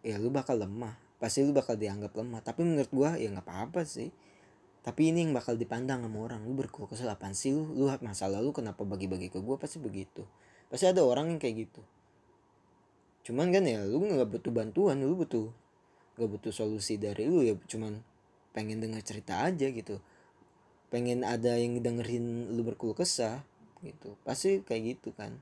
ya 0.00 0.16
lu 0.16 0.32
bakal 0.32 0.56
lemah 0.56 1.05
pasti 1.16 1.44
lu 1.44 1.52
bakal 1.56 1.76
dianggap 1.80 2.12
lemah. 2.12 2.40
Tapi 2.44 2.60
menurut 2.64 2.90
gua 2.92 3.16
ya 3.16 3.32
nggak 3.32 3.46
apa-apa 3.46 3.84
sih. 3.88 4.12
Tapi 4.86 5.10
ini 5.10 5.26
yang 5.26 5.34
bakal 5.34 5.58
dipandang 5.58 6.06
sama 6.06 6.18
orang. 6.22 6.46
Lu 6.46 6.54
berkeluh 6.54 6.86
kesah 6.86 7.10
apa 7.10 7.32
sih 7.34 7.50
lu 7.50 7.66
lu 7.74 7.90
masalah 8.04 8.38
lu 8.38 8.54
kenapa 8.54 8.86
bagi-bagi 8.86 9.32
ke 9.32 9.42
gua? 9.42 9.58
Pasti 9.58 9.82
begitu. 9.82 10.22
Pasti 10.70 10.86
ada 10.86 11.02
orang 11.02 11.32
yang 11.34 11.40
kayak 11.42 11.68
gitu. 11.68 11.82
Cuman 13.26 13.50
kan 13.50 13.66
ya 13.66 13.82
lu 13.82 13.98
nggak 13.98 14.38
butuh 14.38 14.52
bantuan 14.54 15.02
lu 15.02 15.18
butuh 15.18 15.50
nggak 16.16 16.30
butuh 16.30 16.52
solusi 16.54 17.00
dari 17.00 17.26
lu 17.26 17.42
ya. 17.42 17.58
Cuman 17.66 17.98
pengen 18.54 18.78
dengar 18.78 19.02
cerita 19.02 19.42
aja 19.42 19.66
gitu. 19.68 19.98
Pengen 20.88 21.26
ada 21.26 21.58
yang 21.58 21.82
dengerin 21.82 22.54
lu 22.54 22.62
berkeluh 22.62 22.94
kesah 22.94 23.42
gitu. 23.82 24.14
Pasti 24.22 24.62
kayak 24.62 24.96
gitu 24.96 25.10
kan. 25.12 25.34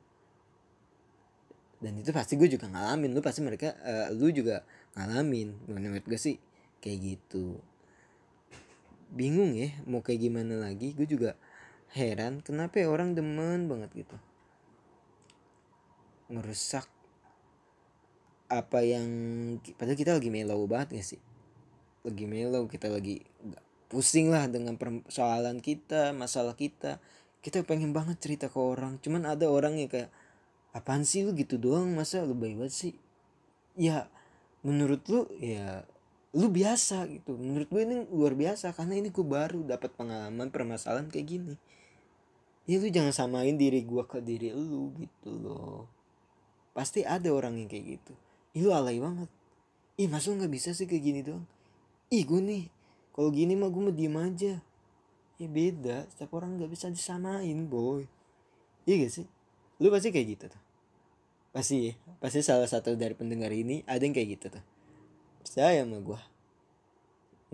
Dan 1.84 2.00
itu 2.00 2.16
pasti 2.16 2.40
gue 2.40 2.48
juga 2.48 2.64
ngalamin. 2.72 3.12
Lu 3.12 3.20
pasti 3.20 3.44
mereka 3.44 3.76
uh, 3.84 4.08
lu 4.16 4.32
juga 4.32 4.64
ngalamin. 4.94 5.54
Menurut 5.66 6.02
gue 6.06 6.18
sih 6.18 6.38
kayak 6.82 6.98
gitu. 7.02 7.58
Bingung 9.14 9.54
ya 9.54 9.70
mau 9.86 10.02
kayak 10.02 10.26
gimana 10.26 10.58
lagi. 10.58 10.94
Gue 10.94 11.06
juga 11.06 11.38
heran 11.94 12.42
kenapa 12.42 12.82
ya 12.82 12.90
orang 12.90 13.14
demen 13.14 13.70
banget 13.70 13.90
gitu? 13.94 14.16
Ngerusak 16.30 16.90
apa 18.50 18.78
yang 18.86 19.08
padahal 19.78 19.98
kita 19.98 20.12
lagi 20.18 20.30
melow 20.30 20.66
banget 20.66 20.98
ya 20.98 21.04
sih? 21.14 21.20
Lagi 22.02 22.24
melow 22.26 22.66
kita 22.66 22.90
lagi 22.90 23.22
pusing 23.86 24.30
lah 24.30 24.50
dengan 24.50 24.74
persoalan 24.74 25.62
kita 25.62 26.10
masalah 26.14 26.58
kita. 26.58 26.98
Kita 27.44 27.60
pengen 27.62 27.92
banget 27.92 28.18
cerita 28.18 28.48
ke 28.48 28.58
orang 28.58 28.98
cuman 28.98 29.28
ada 29.28 29.46
orang 29.46 29.78
yang 29.78 29.90
kayak 29.92 30.10
apaan 30.74 31.06
sih 31.06 31.22
lu 31.22 31.36
gitu 31.38 31.60
doang? 31.60 31.94
Masa 31.94 32.26
lu 32.26 32.34
baik 32.34 32.58
banget 32.58 32.74
sih? 32.74 32.94
Ya 33.78 34.10
menurut 34.64 35.04
lu 35.12 35.28
ya 35.38 35.84
lu 36.34 36.50
biasa 36.50 37.06
gitu. 37.12 37.36
Menurut 37.38 37.68
gue 37.70 37.82
ini 37.84 37.96
luar 38.10 38.34
biasa 38.34 38.74
karena 38.74 38.98
ini 38.98 39.12
gue 39.14 39.22
baru 39.22 39.62
dapat 39.62 39.94
pengalaman 39.94 40.50
permasalahan 40.50 41.06
kayak 41.12 41.26
gini. 41.30 41.54
Ya 42.64 42.80
lu 42.80 42.88
jangan 42.90 43.12
samain 43.12 43.54
diri 43.54 43.84
gue 43.84 44.02
ke 44.08 44.18
diri 44.24 44.50
lu 44.50 44.90
gitu 44.98 45.30
loh. 45.30 45.86
Pasti 46.74 47.06
ada 47.06 47.30
orang 47.30 47.60
yang 47.60 47.68
kayak 47.70 48.00
gitu. 48.00 48.12
Ih 48.56 48.66
lu 48.66 48.74
alay 48.74 48.98
banget. 48.98 49.30
Ih 50.00 50.10
masa 50.10 50.34
nggak 50.34 50.50
bisa 50.50 50.74
sih 50.74 50.90
kayak 50.90 51.04
gini 51.04 51.20
doang? 51.22 51.46
Ih 52.10 52.26
gue 52.26 52.40
nih 52.40 52.64
kalau 53.14 53.30
gini 53.30 53.54
mah 53.54 53.70
gue 53.70 53.82
mau 53.84 53.94
diem 53.94 54.16
aja. 54.18 54.58
Ya 55.38 55.46
beda. 55.46 56.08
Setiap 56.10 56.34
orang 56.34 56.58
nggak 56.58 56.72
bisa 56.72 56.90
disamain 56.90 57.68
boy. 57.68 58.08
Iya 58.88 59.06
gak 59.06 59.12
sih? 59.12 59.26
Lu 59.78 59.92
pasti 59.92 60.10
kayak 60.10 60.28
gitu 60.34 60.44
tuh 60.50 60.63
pasti 61.54 61.94
pasti 62.18 62.42
salah 62.42 62.66
satu 62.66 62.98
dari 62.98 63.14
pendengar 63.14 63.54
ini 63.54 63.86
ada 63.86 64.02
yang 64.02 64.10
kayak 64.10 64.28
gitu 64.36 64.46
tuh. 64.58 64.64
Percaya 65.46 65.86
sama 65.86 66.02
gue 66.02 66.34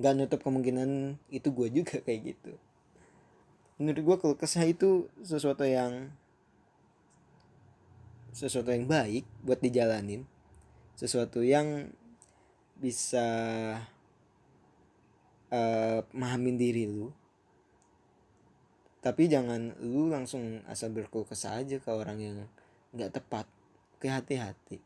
nggak 0.01 0.17
nutup 0.17 0.41
kemungkinan 0.41 1.21
itu 1.29 1.53
gue 1.53 1.69
juga 1.69 2.01
kayak 2.09 2.35
gitu. 2.35 2.57
Menurut 3.77 4.01
gue 4.01 4.17
kalau 4.17 4.37
kesah 4.37 4.65
itu 4.65 5.13
sesuatu 5.21 5.69
yang 5.69 6.09
sesuatu 8.33 8.73
yang 8.73 8.89
baik 8.89 9.29
buat 9.45 9.61
dijalanin. 9.61 10.25
Sesuatu 10.97 11.45
yang 11.45 11.93
bisa 12.81 13.29
uh, 15.53 16.01
mahamin 16.17 16.57
diri 16.57 16.89
lu. 16.89 17.13
Tapi 19.01 19.33
jangan 19.33 19.77
lu 19.81 20.13
langsung 20.13 20.61
asal 20.69 20.93
berkeluh 20.93 21.25
kesah 21.25 21.61
aja 21.61 21.81
ke 21.81 21.89
orang 21.89 22.21
yang 22.21 22.37
nggak 22.93 23.17
tepat 23.17 23.49
Oke 24.01 24.09
hati-hati. 24.09 24.81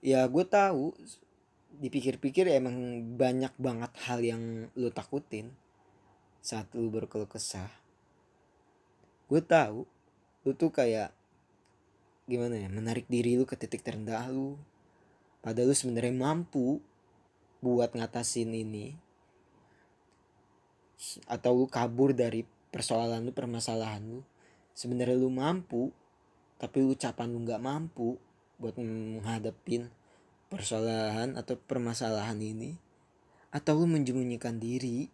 Ya 0.00 0.24
gue 0.24 0.44
tahu 0.48 0.96
dipikir-pikir 1.76 2.48
emang 2.48 3.04
banyak 3.20 3.52
banget 3.60 3.92
hal 4.08 4.24
yang 4.24 4.72
lu 4.72 4.88
takutin 4.88 5.52
saat 6.40 6.72
lu 6.72 6.88
berkeluh 6.88 7.28
kesah. 7.28 7.68
Gue 9.28 9.44
tahu 9.44 9.84
lu 10.48 10.56
tuh 10.56 10.72
kayak 10.72 11.12
gimana 12.24 12.56
ya 12.64 12.72
menarik 12.72 13.04
diri 13.12 13.36
lu 13.36 13.44
ke 13.44 13.60
titik 13.60 13.84
terendah 13.84 14.32
lu. 14.32 14.56
Padahal 15.44 15.68
lu 15.68 15.76
sebenarnya 15.76 16.16
mampu 16.16 16.80
buat 17.60 17.92
ngatasin 17.92 18.56
ini 18.56 18.96
atau 21.28 21.60
lu 21.60 21.68
kabur 21.68 22.16
dari 22.16 22.40
persoalan 22.72 23.20
lu 23.20 23.36
permasalahan 23.36 24.00
lu 24.00 24.24
sebenarnya 24.72 25.12
lu 25.12 25.28
mampu 25.28 25.92
tapi 26.56 26.80
ucapan 26.80 27.28
lu 27.28 27.44
nggak 27.44 27.60
mampu 27.60 28.16
buat 28.56 28.80
menghadapin 28.80 29.92
persoalan 30.48 31.36
atau 31.36 31.60
permasalahan 31.60 32.40
ini. 32.40 32.80
Atau 33.52 33.84
lu 33.84 33.86
menjemunyikan 33.88 34.56
diri. 34.56 35.12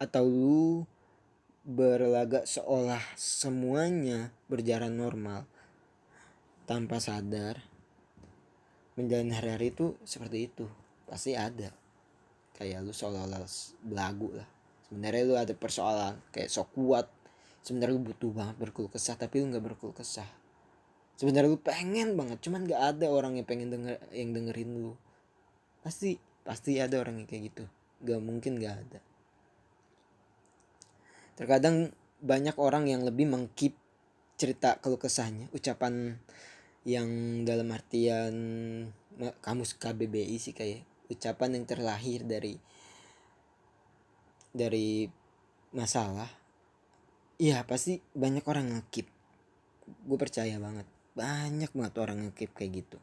Atau 0.00 0.28
lu 0.28 0.66
berlagak 1.66 2.48
seolah 2.48 3.00
semuanya 3.18 4.32
berjalan 4.48 4.96
normal 4.96 5.44
tanpa 6.64 7.04
sadar. 7.04 7.60
Menjalani 8.96 9.36
hari-hari 9.36 9.76
itu 9.76 9.92
seperti 10.08 10.48
itu. 10.48 10.64
Pasti 11.04 11.36
ada. 11.36 11.68
Kayak 12.56 12.88
lu 12.88 12.96
seolah-olah 12.96 13.44
belagu 13.84 14.32
lah. 14.32 14.48
Sebenarnya 14.88 15.22
lu 15.28 15.36
ada 15.36 15.52
persoalan 15.52 16.16
kayak 16.32 16.48
sok 16.48 16.72
kuat. 16.72 17.06
Sebenarnya 17.60 18.00
lu 18.00 18.08
butuh 18.08 18.32
banget 18.32 18.56
berkeluh 18.56 18.88
kesah 18.88 19.20
tapi 19.20 19.44
lu 19.44 19.52
nggak 19.52 19.64
berkeluh 19.74 19.92
kesah 19.92 20.45
sebenarnya 21.16 21.48
lu 21.48 21.60
pengen 21.60 22.14
banget 22.14 22.38
cuman 22.44 22.68
gak 22.68 22.82
ada 22.96 23.06
orang 23.08 23.40
yang 23.40 23.48
pengen 23.48 23.72
denger 23.72 23.96
yang 24.12 24.36
dengerin 24.36 24.70
lu. 24.76 24.92
Pasti 25.80 26.20
pasti 26.44 26.78
ada 26.78 27.00
orang 27.00 27.24
yang 27.24 27.28
kayak 27.28 27.42
gitu. 27.52 27.64
Gak 28.04 28.20
mungkin 28.20 28.60
gak 28.60 28.76
ada. 28.86 29.00
Terkadang 31.36 31.92
banyak 32.20 32.56
orang 32.56 32.88
yang 32.88 33.04
lebih 33.04 33.28
mengkip 33.28 33.76
cerita 34.36 34.76
keluh 34.80 35.00
kesahnya 35.00 35.48
ucapan 35.56 36.20
yang 36.84 37.08
dalam 37.48 37.72
artian 37.72 38.34
kamus 39.40 39.76
KBBI 39.80 40.36
sih 40.36 40.52
kayak 40.52 40.84
ucapan 41.08 41.60
yang 41.60 41.64
terlahir 41.64 42.20
dari 42.28 42.60
dari 44.52 45.08
masalah. 45.72 46.28
Iya 47.36 47.64
pasti 47.68 48.00
banyak 48.16 48.44
orang 48.48 48.72
ngekip 48.76 49.08
gue 49.86 50.18
percaya 50.18 50.56
banget 50.58 50.95
banyak 51.16 51.72
banget 51.72 51.94
orang 51.96 52.28
keep 52.36 52.52
kayak 52.52 52.84
gitu. 52.84 53.00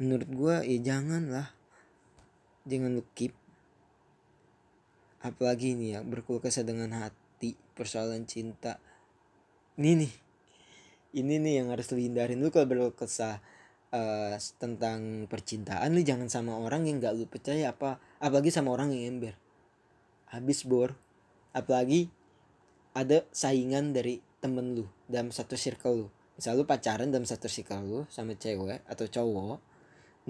Menurut 0.00 0.26
gue 0.32 0.56
ya 0.74 0.78
jangan 0.80 1.28
lah 1.28 1.52
jangan 2.64 2.96
lu 2.96 3.04
keep. 3.12 3.36
Apalagi 5.20 5.76
ini 5.76 5.92
ya 5.96 6.00
berkeluh 6.00 6.40
kesah 6.40 6.64
dengan 6.64 6.90
hati 6.96 7.54
persoalan 7.76 8.24
cinta. 8.24 8.80
Ini 9.76 10.00
nih. 10.00 10.12
Ini 11.14 11.34
nih 11.38 11.54
yang 11.62 11.68
harus 11.70 11.92
lu 11.92 12.00
hindarin 12.00 12.40
lu 12.40 12.48
kalau 12.48 12.66
berkeluh 12.66 12.96
uh, 12.96 14.34
tentang 14.58 15.28
percintaan 15.28 15.92
lu 15.92 16.02
jangan 16.02 16.26
sama 16.32 16.58
orang 16.58 16.88
yang 16.88 16.98
gak 16.98 17.14
lu 17.14 17.28
percaya 17.28 17.70
apa 17.70 18.00
apalagi 18.18 18.48
sama 18.48 18.72
orang 18.72 18.96
yang 18.96 19.20
ember. 19.20 19.36
Habis 20.32 20.64
bor. 20.64 20.96
Apalagi 21.54 22.10
ada 22.96 23.22
saingan 23.30 23.92
dari 23.92 24.18
temen 24.40 24.72
lu 24.72 24.88
dalam 25.06 25.30
satu 25.30 25.54
circle 25.54 26.08
lu 26.08 26.08
misal 26.34 26.58
lu 26.58 26.66
pacaran 26.66 27.10
dalam 27.10 27.26
satu 27.26 27.46
circle 27.46 27.82
lu 27.86 28.00
sama 28.10 28.34
cewek 28.34 28.82
atau 28.86 29.06
cowok. 29.06 29.58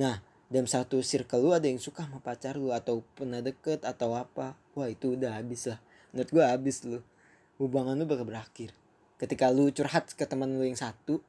Nah 0.01 0.21
dalam 0.53 0.69
satu 0.69 1.01
circle 1.01 1.41
lu 1.41 1.51
ada 1.57 1.67
yang 1.67 1.81
suka 1.81 2.05
sama 2.05 2.21
pacar 2.21 2.61
lu 2.61 2.71
atau 2.71 3.01
pernah 3.17 3.41
deket 3.41 3.83
atau 3.83 4.13
apa. 4.15 4.57
Wah 4.77 4.89
itu 4.89 5.17
udah 5.17 5.41
habis 5.41 5.69
lah. 5.69 5.81
Menurut 6.13 6.31
gua 6.31 6.45
habis 6.53 6.85
lu. 6.85 7.01
Hubungan 7.57 7.97
lu 7.97 8.05
bakal 8.05 8.29
berakhir. 8.29 8.77
Ketika 9.17 9.49
lu 9.49 9.73
curhat 9.73 10.13
ke 10.13 10.25
teman 10.29 10.53
lu 10.53 10.65
yang 10.65 10.79
satu 10.79 11.25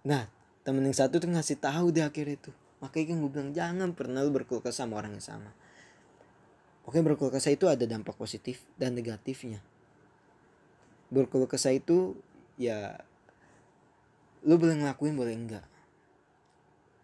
nah 0.00 0.32
temen 0.64 0.80
yang 0.80 0.96
satu 0.96 1.20
tuh 1.20 1.28
ngasih 1.28 1.60
tahu 1.60 1.92
di 1.92 2.00
akhir 2.00 2.26
itu. 2.26 2.50
Makanya 2.80 3.12
kan 3.12 3.16
gue 3.20 3.30
bilang 3.30 3.50
jangan 3.52 3.88
pernah 3.92 4.24
lu 4.24 4.32
berkeluh 4.32 4.64
sama 4.72 4.96
orang 4.96 5.20
yang 5.20 5.24
sama. 5.24 5.52
Oke 6.88 7.04
berkeluh 7.04 7.36
itu 7.36 7.66
ada 7.68 7.84
dampak 7.84 8.16
positif 8.16 8.64
dan 8.80 8.96
negatifnya. 8.96 9.60
Berkeluh 11.12 11.50
itu 11.50 12.16
ya 12.56 13.04
lu 14.46 14.56
boleh 14.56 14.76
ngelakuin 14.80 15.14
boleh 15.16 15.34
enggak? 15.36 15.64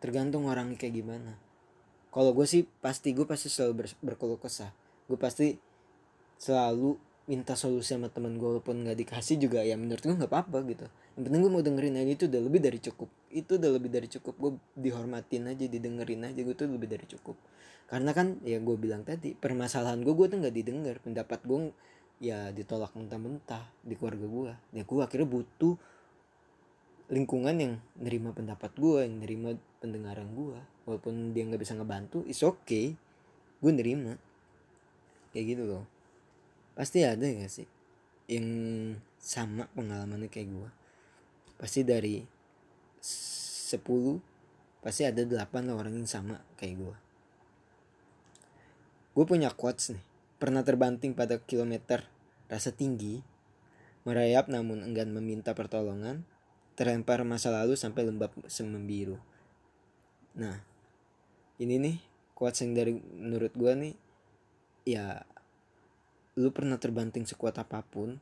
Tergantung 0.01 0.49
orang 0.49 0.72
kayak 0.77 0.94
gimana. 0.96 1.37
Kalau 2.12 2.33
gue 2.33 2.49
sih 2.49 2.64
pasti 2.81 3.12
gue 3.12 3.29
pasti 3.29 3.53
selalu 3.53 3.72
ber, 3.85 3.87
berkeluh 4.01 4.40
kesah. 4.40 4.72
Gue 5.05 5.20
pasti 5.20 5.57
selalu 6.40 6.96
minta 7.27 7.59
solusi 7.59 7.92
sama 7.92 8.07
temen 8.07 8.38
gue 8.38 8.46
walaupun 8.46 8.87
nggak 8.87 9.03
dikasih 9.03 9.37
juga 9.42 9.61
ya 9.66 9.75
menurut 9.75 10.01
gue 10.01 10.14
nggak 10.16 10.31
apa-apa 10.31 10.64
gitu. 10.70 10.87
Yang 11.18 11.22
penting 11.29 11.40
gue 11.42 11.53
mau 11.53 11.64
dengerin 11.64 11.96
aja 12.01 12.12
itu 12.16 12.25
udah 12.31 12.40
lebih 12.40 12.61
dari 12.62 12.79
cukup. 12.81 13.09
Itu 13.29 13.53
udah 13.61 13.70
lebih 13.77 13.90
dari 13.92 14.09
cukup. 14.09 14.35
Gue 14.38 14.53
dihormatin 14.79 15.44
aja 15.51 15.64
didengerin 15.68 16.22
aja 16.25 16.40
gue 16.40 16.55
tuh 16.57 16.70
lebih 16.70 16.88
dari 16.88 17.05
cukup. 17.05 17.37
Karena 17.87 18.11
kan 18.16 18.40
ya 18.42 18.59
gue 18.62 18.77
bilang 18.81 19.05
tadi 19.05 19.37
permasalahan 19.37 20.01
gue 20.01 20.14
gue 20.14 20.27
tuh 20.31 20.38
nggak 20.40 20.55
didengar. 20.55 20.96
Pendapat 21.05 21.44
gue 21.44 21.75
ya 22.16 22.49
ditolak 22.49 22.96
mentah-mentah 22.96 23.61
di 23.85 23.92
keluarga 23.92 24.25
gue 24.25 24.53
ya 24.72 24.83
gue 24.88 25.01
akhirnya 25.05 25.29
butuh 25.29 25.77
lingkungan 27.07 27.55
yang 27.57 27.73
nerima 27.99 28.35
pendapat 28.35 28.75
gue 28.75 29.07
yang 29.07 29.23
nerima 29.23 29.55
pendengaran 29.79 30.27
gue 30.35 30.59
walaupun 30.88 31.31
dia 31.31 31.47
nggak 31.47 31.62
bisa 31.62 31.79
ngebantu 31.79 32.27
is 32.27 32.42
okay. 32.42 32.99
Gue 33.62 33.73
nerima. 33.73 34.21
Kayak 35.33 35.45
gitu 35.57 35.62
loh. 35.64 35.85
Pasti 36.77 37.07
ada 37.07 37.25
gak 37.25 37.49
sih 37.49 37.66
yang 38.27 38.47
sama 39.23 39.71
pengalamannya 39.75 40.27
kayak 40.27 40.51
gue 40.51 40.69
pasti 41.57 41.87
dari 41.87 42.21
10 42.99 43.79
pasti 44.83 45.03
ada 45.07 45.23
8 45.23 45.71
orang 45.71 45.95
yang 45.95 46.11
sama 46.11 46.42
kayak 46.59 46.75
gue 46.75 46.97
gue 49.16 49.25
punya 49.25 49.49
quotes 49.55 49.97
nih. 49.97 50.05
Pernah 50.37 50.61
terbanting 50.61 51.16
pada 51.16 51.40
kilometer 51.40 52.05
rasa 52.53 52.69
tinggi 52.69 53.25
merayap 54.05 54.53
namun 54.53 54.85
enggan 54.85 55.09
meminta 55.11 55.57
pertolongan 55.57 56.29
terlempar 56.77 57.25
masa 57.25 57.49
lalu 57.51 57.75
sampai 57.75 58.07
lembab 58.07 58.31
semembiru 58.47 59.17
nah 60.37 60.61
ini 61.57 61.81
nih 61.81 61.97
quotes 62.37 62.61
yang 62.62 62.77
dari 62.77 62.93
menurut 62.95 63.53
gue 63.57 63.73
nih 63.73 63.95
ya 64.87 65.25
lu 66.37 66.53
pernah 66.53 66.77
terbanting 66.77 67.25
sekuat 67.25 67.57
apa 67.57 67.81
pun 67.81 68.21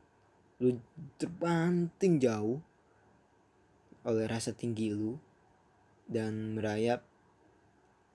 lu 0.63 0.79
terbanting 1.19 2.17
jauh 2.23 2.63
oleh 4.07 4.25
rasa 4.25 4.55
tinggi 4.55 4.95
lu 4.95 5.19
dan 6.07 6.55
merayap 6.55 7.03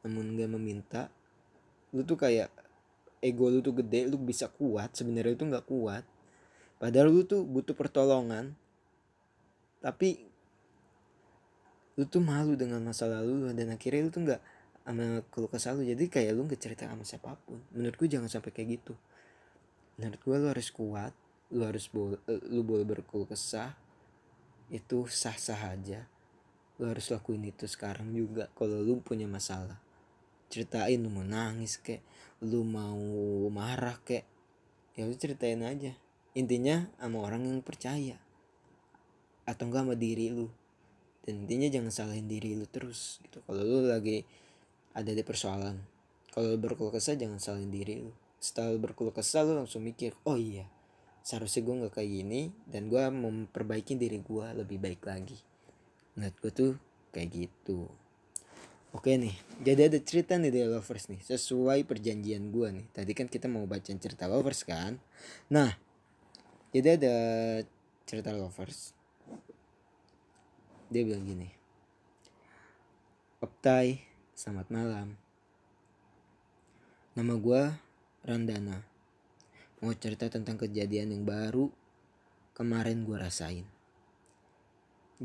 namun 0.01 0.33
gak 0.41 0.51
meminta 0.51 1.03
lu 1.93 2.01
tuh 2.03 2.17
kayak 2.17 2.49
ego 3.21 3.53
lu 3.53 3.61
tuh 3.61 3.77
gede 3.77 4.09
lu 4.09 4.17
bisa 4.17 4.49
kuat 4.49 4.97
sebenarnya 4.97 5.37
itu 5.37 5.45
nggak 5.45 5.69
kuat. 5.69 6.05
Padahal 6.81 7.13
lu 7.13 7.23
tuh 7.29 7.45
butuh 7.45 7.77
pertolongan. 7.77 8.57
Tapi 9.85 10.30
lu 12.01 12.09
tuh 12.09 12.25
malu 12.25 12.57
dengan 12.57 12.81
masa 12.81 13.05
lalu 13.05 13.45
lu 13.45 13.47
dan 13.53 13.77
akhirnya 13.77 14.09
lu 14.09 14.11
tuh 14.11 14.25
nggak 14.25 14.41
sama 14.89 15.21
keluh 15.29 15.53
kesah 15.53 15.77
lu. 15.77 15.85
Jadi 15.85 16.09
kayak 16.09 16.33
lu 16.33 16.49
nggak 16.49 16.57
cerita 16.57 16.89
sama 16.89 17.05
siapa 17.05 17.37
pun. 17.45 17.61
Menurutku 17.77 18.09
jangan 18.09 18.33
sampai 18.33 18.57
kayak 18.57 18.81
gitu. 18.81 18.97
Menurut 20.01 20.21
gue 20.25 20.37
lu 20.41 20.49
harus 20.49 20.69
kuat 20.73 21.13
lu 21.53 21.67
harus 21.67 21.93
boleh 21.93 22.17
lu 22.49 22.65
boleh 22.65 22.89
berkeluh 22.89 23.29
kesah. 23.29 23.77
Itu 24.73 25.05
sah 25.13 25.37
sah 25.37 25.77
aja. 25.77 26.09
Lu 26.81 26.89
harus 26.89 27.13
lakuin 27.13 27.45
itu 27.45 27.69
sekarang 27.69 28.17
juga 28.17 28.49
kalau 28.57 28.81
lu 28.81 29.05
punya 29.05 29.29
masalah. 29.29 29.77
Ceritain 30.49 30.97
lu 30.97 31.13
mau 31.13 31.21
nangis 31.21 31.77
kek 31.77 32.01
lu 32.41 32.65
mau 32.65 32.97
marah 33.53 34.01
kek 34.01 34.25
ya 34.97 35.05
lu 35.05 35.13
ceritain 35.21 35.61
aja. 35.61 35.93
Intinya 36.33 36.89
sama 36.97 37.21
orang 37.21 37.45
yang 37.45 37.61
percaya 37.61 38.17
atau 39.45 39.69
enggak 39.69 39.85
sama 39.85 39.95
diri 40.01 40.33
lu 40.33 40.49
dan 41.25 41.45
intinya 41.45 41.69
jangan 41.69 41.93
salahin 41.93 42.27
diri 42.27 42.57
lu 42.57 42.65
terus 42.65 43.21
gitu. 43.25 43.45
Kalau 43.45 43.63
lu 43.63 43.87
lagi 43.87 44.25
ada 44.97 45.13
di 45.13 45.23
persoalan 45.23 45.77
kalau 46.31 46.55
berkeluh 46.57 46.95
kesah 46.95 47.19
jangan 47.19 47.43
salahin 47.43 47.71
diri 47.71 48.01
lu. 48.01 48.15
Setelah 48.41 48.73
berkeluh 48.79 49.13
kesah 49.13 49.45
lu 49.45 49.59
langsung 49.59 49.85
mikir 49.85 50.17
oh 50.25 50.39
iya 50.39 50.65
seharusnya 51.21 51.61
gue 51.61 51.75
nggak 51.85 51.95
kayak 52.01 52.11
gini 52.11 52.43
dan 52.65 52.89
gue 52.89 53.03
memperbaiki 53.05 53.95
diri 53.99 54.19
gue 54.25 54.47
lebih 54.57 54.81
baik 54.81 55.05
lagi. 55.05 55.37
Menurut 56.17 56.37
gue 56.41 56.53
tuh 56.53 56.73
kayak 57.13 57.29
gitu. 57.35 57.91
Oke 58.91 59.15
nih 59.15 59.37
jadi 59.61 59.93
ada 59.93 59.99
cerita 60.03 60.35
nih 60.41 60.51
dari 60.51 60.67
lovers 60.67 61.13
nih 61.13 61.21
sesuai 61.21 61.85
perjanjian 61.85 62.49
gue 62.49 62.69
nih. 62.81 62.87
Tadi 62.91 63.13
kan 63.13 63.27
kita 63.29 63.47
mau 63.47 63.69
baca 63.69 63.91
cerita 63.93 64.25
lovers 64.25 64.65
kan? 64.65 64.97
Nah 65.53 65.71
jadi 66.71 66.97
ada 66.97 67.17
cerita 68.07 68.31
lovers 68.35 68.95
dia 70.91 71.07
bilang 71.07 71.23
gini 71.23 71.49
Optai 73.41 74.05
selamat 74.37 74.69
malam. 74.69 75.17
Nama 77.17 77.35
gue 77.41 77.63
Randana. 78.21 78.85
Mau 79.81 79.97
cerita 79.97 80.29
tentang 80.29 80.61
kejadian 80.61 81.17
yang 81.17 81.25
baru 81.25 81.73
kemarin 82.53 83.01
gue 83.09 83.17
rasain. 83.17 83.65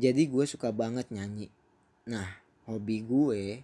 Jadi 0.00 0.32
gue 0.32 0.48
suka 0.48 0.72
banget 0.72 1.12
nyanyi. 1.12 1.52
Nah 2.08 2.40
hobi 2.64 3.04
gue 3.04 3.60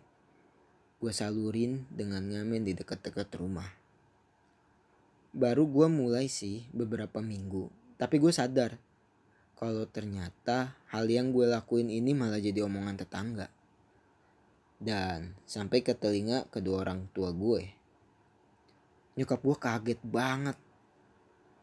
gue 1.01 1.13
salurin 1.17 1.89
dengan 1.89 2.21
ngamen 2.21 2.69
di 2.69 2.77
dekat-dekat 2.77 3.33
rumah. 3.41 3.73
Baru 5.33 5.65
gue 5.65 5.89
mulai 5.89 6.29
sih 6.29 6.69
beberapa 6.77 7.25
minggu 7.25 7.73
tapi 7.97 8.21
gue 8.21 8.37
sadar 8.37 8.77
kalau 9.63 9.87
ternyata 9.87 10.75
hal 10.91 11.07
yang 11.07 11.31
gue 11.31 11.47
lakuin 11.47 11.87
ini 11.87 12.19
malah 12.19 12.43
jadi 12.43 12.67
omongan 12.67 12.99
tetangga 12.99 13.47
dan 14.83 15.39
sampai 15.47 15.87
ke 15.87 15.95
telinga 15.95 16.51
kedua 16.51 16.83
orang 16.83 17.07
tua 17.15 17.31
gue. 17.31 17.71
Nyokap 19.15 19.39
gue 19.39 19.57
kaget 19.63 20.01
banget 20.03 20.59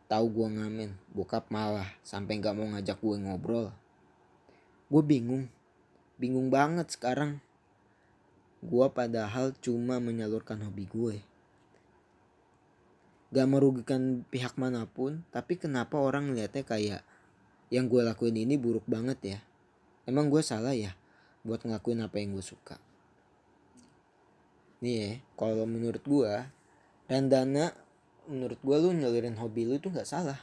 tahu 0.07 0.31
gue 0.31 0.47
ngamen, 0.47 0.95
bokap 1.11 1.51
malah 1.51 1.91
sampai 1.99 2.39
nggak 2.39 2.55
mau 2.55 2.71
ngajak 2.71 3.03
gue 3.03 3.15
ngobrol. 3.19 3.67
Gue 4.87 5.03
bingung, 5.03 5.51
bingung 6.15 6.47
banget 6.47 6.95
sekarang. 6.95 7.43
Gue 8.63 8.87
padahal 8.95 9.51
cuma 9.59 9.99
menyalurkan 9.99 10.63
hobi 10.63 10.87
gue. 10.87 11.19
Gak 13.35 13.45
merugikan 13.51 14.23
pihak 14.31 14.55
mana 14.55 14.87
pun, 14.87 15.27
tapi 15.35 15.59
kenapa 15.59 15.99
orang 15.99 16.31
ngeliatnya 16.31 16.63
kayak 16.63 17.03
yang 17.69 17.89
gue 17.89 18.01
lakuin 18.01 18.37
ini 18.37 18.57
buruk 18.57 18.85
banget 18.89 19.19
ya? 19.37 19.39
Emang 20.09 20.29
gue 20.29 20.41
salah 20.41 20.73
ya 20.73 20.93
buat 21.45 21.61
ngelakuin 21.63 22.03
apa 22.05 22.17
yang 22.19 22.35
gue 22.35 22.45
suka? 22.45 22.77
nih 24.79 24.95
ya 24.95 25.11
kalau 25.35 25.67
menurut 25.67 26.03
gua 26.07 26.47
Randana 27.11 27.75
menurut 28.31 28.59
gua 28.63 28.79
lu 28.79 28.95
nyalirin 28.95 29.35
hobi 29.35 29.67
lu 29.67 29.75
itu 29.75 29.91
nggak 29.91 30.07
salah 30.07 30.39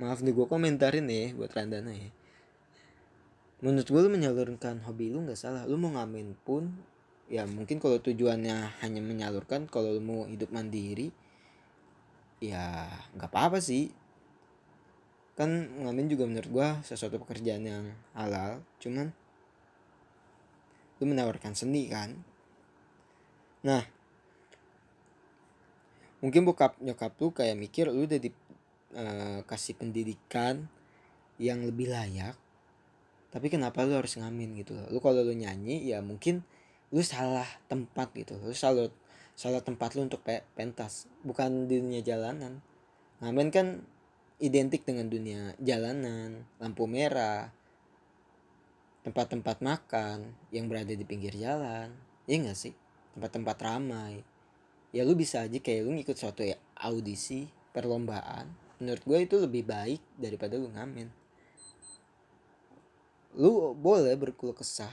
maaf 0.00 0.24
nih 0.24 0.32
gua 0.32 0.48
komentarin 0.48 1.04
ya 1.08 1.36
buat 1.36 1.52
Randana 1.52 1.92
ya 1.92 2.08
menurut 3.60 3.88
gua 3.88 4.00
lu 4.08 4.10
menyalurkan 4.12 4.80
hobi 4.88 5.12
lu 5.12 5.28
nggak 5.28 5.36
salah 5.36 5.68
lu 5.68 5.76
mau 5.76 5.92
ngamen 5.92 6.32
pun 6.40 6.72
ya 7.28 7.44
mungkin 7.44 7.76
kalau 7.76 8.00
tujuannya 8.00 8.80
hanya 8.80 9.00
menyalurkan 9.04 9.68
kalau 9.68 9.92
lu 9.92 10.00
mau 10.00 10.24
hidup 10.24 10.48
mandiri 10.48 11.12
ya 12.40 12.88
nggak 13.12 13.28
apa-apa 13.28 13.60
sih 13.60 13.92
kan 15.36 15.68
ngamen 15.84 16.08
juga 16.08 16.24
menurut 16.24 16.50
gua 16.50 16.68
sesuatu 16.80 17.20
pekerjaan 17.20 17.62
yang 17.62 17.84
halal 18.16 18.64
cuman 18.80 19.12
lu 20.96 21.04
menawarkan 21.04 21.52
seni 21.52 21.92
kan 21.92 22.16
Nah, 23.66 23.82
mungkin 26.22 26.46
bokap 26.46 26.78
nyokap 26.78 27.18
tuh 27.18 27.34
kayak 27.34 27.58
mikir 27.58 27.90
lu 27.90 28.06
udah 28.06 28.22
dikasih 28.22 29.74
uh, 29.74 29.78
pendidikan 29.82 30.70
yang 31.42 31.66
lebih 31.66 31.90
layak. 31.90 32.38
Tapi 33.34 33.50
kenapa 33.50 33.82
lu 33.82 33.98
harus 33.98 34.14
ngamen 34.14 34.54
gitu 34.62 34.78
loh. 34.78 34.86
Lu 34.94 35.02
kalau 35.02 35.26
lu 35.26 35.34
nyanyi 35.34 35.82
ya 35.82 35.98
mungkin 35.98 36.46
lu 36.94 37.02
salah 37.02 37.50
tempat 37.66 38.14
gitu. 38.14 38.38
Lu 38.38 38.54
salah 38.54 38.86
salah 39.34 39.58
tempat 39.58 39.98
lu 39.98 40.06
untuk 40.06 40.22
pe 40.22 40.46
pentas, 40.54 41.10
bukan 41.26 41.66
di 41.66 41.82
dunia 41.82 42.06
jalanan. 42.06 42.62
Ngamen 43.18 43.48
kan 43.50 43.66
identik 44.36 44.84
dengan 44.84 45.08
dunia 45.08 45.56
jalanan, 45.58 46.44
lampu 46.60 46.84
merah, 46.84 47.52
tempat-tempat 49.02 49.62
makan 49.64 50.34
yang 50.52 50.68
berada 50.68 50.92
di 50.92 51.04
pinggir 51.06 51.32
jalan. 51.32 51.92
Iya 52.26 52.50
gak 52.50 52.58
sih? 52.58 52.74
tempat-tempat 53.16 53.56
ramai 53.64 54.20
ya 54.92 55.00
lu 55.00 55.16
bisa 55.16 55.48
aja 55.48 55.56
kayak 55.56 55.88
lu 55.88 55.96
ngikut 55.96 56.20
suatu 56.20 56.44
ya 56.44 56.60
audisi 56.76 57.48
perlombaan 57.72 58.52
menurut 58.76 59.00
gue 59.08 59.18
itu 59.24 59.36
lebih 59.40 59.64
baik 59.64 60.04
daripada 60.20 60.60
lu 60.60 60.68
ngamen 60.68 61.08
lu 63.40 63.72
boleh 63.72 64.12
berkeluh 64.20 64.52
kesah 64.52 64.92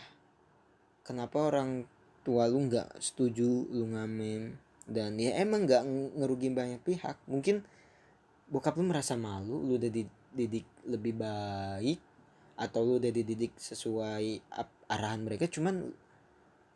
kenapa 1.03 1.51
orang 1.51 1.83
tua 2.23 2.47
lu 2.47 2.63
nggak 2.71 2.95
setuju 3.03 3.67
lu 3.67 3.91
ngamen 3.91 4.55
dan 4.87 5.19
ya 5.19 5.35
emang 5.43 5.67
nggak 5.67 5.83
ngerugi 6.15 6.47
banyak 6.55 6.79
pihak 6.79 7.19
mungkin 7.27 7.67
bokap 8.53 8.77
lu 8.77 8.85
merasa 8.85 9.17
malu 9.17 9.65
lu 9.65 9.81
udah 9.81 9.89
dididik 9.89 10.69
lebih 10.85 11.17
baik 11.17 11.97
atau 12.53 12.85
lu 12.85 13.01
udah 13.01 13.09
dididik 13.09 13.57
sesuai 13.57 14.45
arahan 14.85 15.25
mereka 15.25 15.49
cuman 15.49 15.89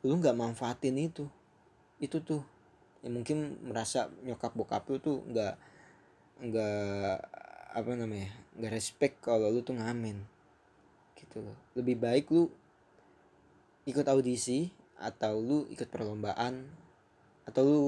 lu 0.05 0.13
nggak 0.17 0.37
manfaatin 0.37 0.97
itu. 0.97 1.25
Itu 2.01 2.21
tuh 2.21 2.41
ya 3.05 3.13
mungkin 3.13 3.61
merasa 3.61 4.09
nyokap 4.25 4.57
bokap 4.57 4.89
lu 4.89 4.97
tuh 4.97 5.21
nggak 5.29 5.55
nggak 6.49 7.15
apa 7.77 7.91
namanya 7.93 8.33
nggak 8.57 8.73
respect 8.73 9.21
kalau 9.21 9.53
lu 9.53 9.61
tuh 9.61 9.77
ngamen 9.77 10.17
gitu 11.13 11.45
loh. 11.45 11.57
Lebih 11.77 11.97
baik 11.97 12.25
lu 12.33 12.49
ikut 13.85 14.05
audisi 14.09 14.73
atau 14.97 15.37
lu 15.37 15.69
ikut 15.69 15.87
perlombaan 15.93 16.65
atau 17.45 17.61
lu 17.63 17.81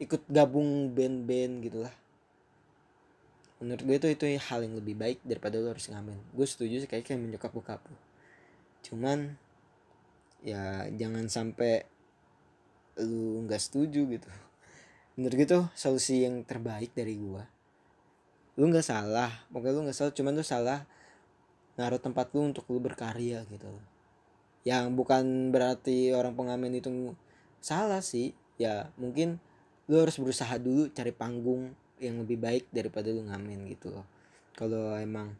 ikut 0.00 0.26
gabung 0.26 0.90
band-band 0.90 1.60
gitulah 1.60 1.94
menurut 3.62 3.82
gue 3.86 3.96
itu 3.96 4.08
itu 4.10 4.24
hal 4.50 4.60
yang 4.66 4.74
lebih 4.78 4.94
baik 4.98 5.18
daripada 5.22 5.58
lu 5.58 5.70
harus 5.70 5.86
ngamen. 5.90 6.18
Gue 6.34 6.46
setuju 6.46 6.82
sih 6.82 6.88
kayak 6.90 7.06
kayak 7.06 7.20
menyokap 7.22 7.52
bokap 7.54 7.82
cuman 8.84 9.40
ya 10.44 10.84
jangan 10.92 11.24
sampai 11.32 11.88
lu 13.00 13.48
nggak 13.48 13.58
setuju 13.58 14.04
gitu. 14.06 14.30
Menurut 15.16 15.36
gitu 15.40 15.58
solusi 15.72 16.26
yang 16.26 16.44
terbaik 16.44 16.92
dari 16.92 17.16
gua 17.16 17.48
lu 18.54 18.70
nggak 18.70 18.86
salah. 18.86 19.32
Pokoknya 19.50 19.74
lu 19.74 19.82
nggak 19.88 19.96
salah 19.96 20.12
cuman 20.14 20.32
lu 20.36 20.44
salah 20.46 20.80
naruh 21.74 21.98
tempat 21.98 22.30
lu 22.36 22.54
untuk 22.54 22.68
lu 22.70 22.78
berkarya 22.78 23.42
gitu. 23.50 23.72
Yang 24.62 24.94
bukan 24.94 25.50
berarti 25.50 26.14
orang 26.14 26.38
pengamen 26.38 26.76
itu 26.76 27.16
salah 27.58 28.04
sih. 28.04 28.36
Ya 28.60 28.94
mungkin 28.94 29.42
lu 29.90 29.98
harus 29.98 30.20
berusaha 30.20 30.54
dulu 30.60 30.86
cari 30.94 31.10
panggung 31.10 31.74
yang 32.04 32.20
lebih 32.20 32.38
baik 32.38 32.68
daripada 32.68 33.08
lu 33.08 33.24
ngamen 33.24 33.64
gitu 33.72 33.90
loh. 33.90 34.06
Kalau 34.54 34.94
emang 34.94 35.34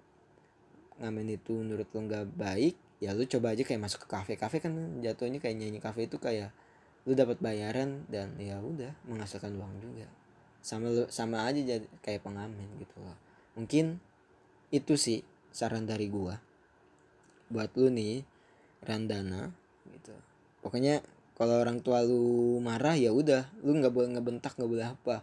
ngamen 0.98 1.26
itu 1.36 1.52
menurut 1.54 1.88
lu 1.92 2.00
nggak 2.08 2.26
baik 2.34 2.74
ya 3.02 3.12
lu 3.12 3.26
coba 3.26 3.52
aja 3.52 3.62
kayak 3.62 3.82
masuk 3.84 4.06
ke 4.06 4.08
kafe. 4.08 4.32
Kafe 4.40 4.64
kan 4.64 4.72
jatuhnya 5.04 5.38
kayak 5.38 5.56
nyanyi 5.60 5.78
kafe 5.78 6.08
itu 6.08 6.16
kayak 6.16 6.50
lu 7.04 7.12
dapat 7.12 7.36
bayaran 7.44 8.08
dan 8.08 8.32
ya 8.40 8.56
udah 8.58 8.96
menghasilkan 9.04 9.52
uang 9.54 9.84
juga. 9.84 10.08
Sama 10.64 10.88
lu 10.88 11.04
sama 11.12 11.44
aja 11.44 11.60
jadi 11.60 11.86
kayak 12.00 12.24
pengamen 12.24 12.68
gitu 12.80 12.96
loh. 13.04 13.16
Mungkin 13.60 14.00
itu 14.72 14.96
sih 14.96 15.20
saran 15.52 15.84
dari 15.84 16.08
gua. 16.08 16.40
Buat 17.52 17.76
lu 17.76 17.92
nih 17.92 18.24
Randana 18.80 19.52
gitu. 19.92 20.16
Pokoknya 20.64 21.04
kalau 21.34 21.60
orang 21.60 21.82
tua 21.82 22.00
lu 22.06 22.56
marah 22.62 22.94
ya 22.94 23.10
udah 23.10 23.50
lu 23.60 23.76
nggak 23.76 23.92
boleh 23.92 24.08
ngebentak 24.14 24.54
nggak 24.54 24.70
boleh 24.70 24.86
apa 24.86 25.16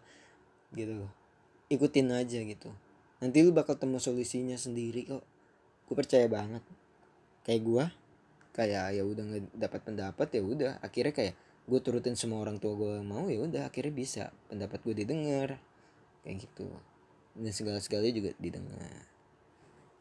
gitu 0.75 1.07
ikutin 1.71 2.11
aja 2.11 2.39
gitu. 2.43 2.67
Nanti 3.23 3.39
lu 3.39 3.55
bakal 3.55 3.79
temu 3.79 3.95
solusinya 3.97 4.59
sendiri 4.59 5.07
kok. 5.07 5.23
Gue 5.87 5.95
percaya 5.95 6.27
banget. 6.27 6.63
Kayak 7.47 7.61
gua 7.63 7.85
kayak 8.51 8.99
ya 8.99 9.07
udah 9.07 9.23
nggak 9.23 9.43
dapat 9.55 9.81
pendapat 9.87 10.27
ya 10.35 10.41
udah. 10.43 10.73
Akhirnya 10.83 11.15
kayak 11.15 11.35
gue 11.61 11.79
turutin 11.79 12.19
semua 12.19 12.43
orang 12.43 12.59
tua 12.59 12.75
gue 12.75 12.99
mau 12.99 13.31
ya 13.31 13.39
udah 13.47 13.71
akhirnya 13.71 13.93
bisa. 13.95 14.23
Pendapat 14.51 14.83
gue 14.83 14.93
didengar. 14.99 15.55
Kayak 16.27 16.51
gitu. 16.51 16.67
Dan 17.31 17.55
segala 17.55 17.79
segalanya 17.79 18.15
juga 18.19 18.31
didengar. 18.35 19.07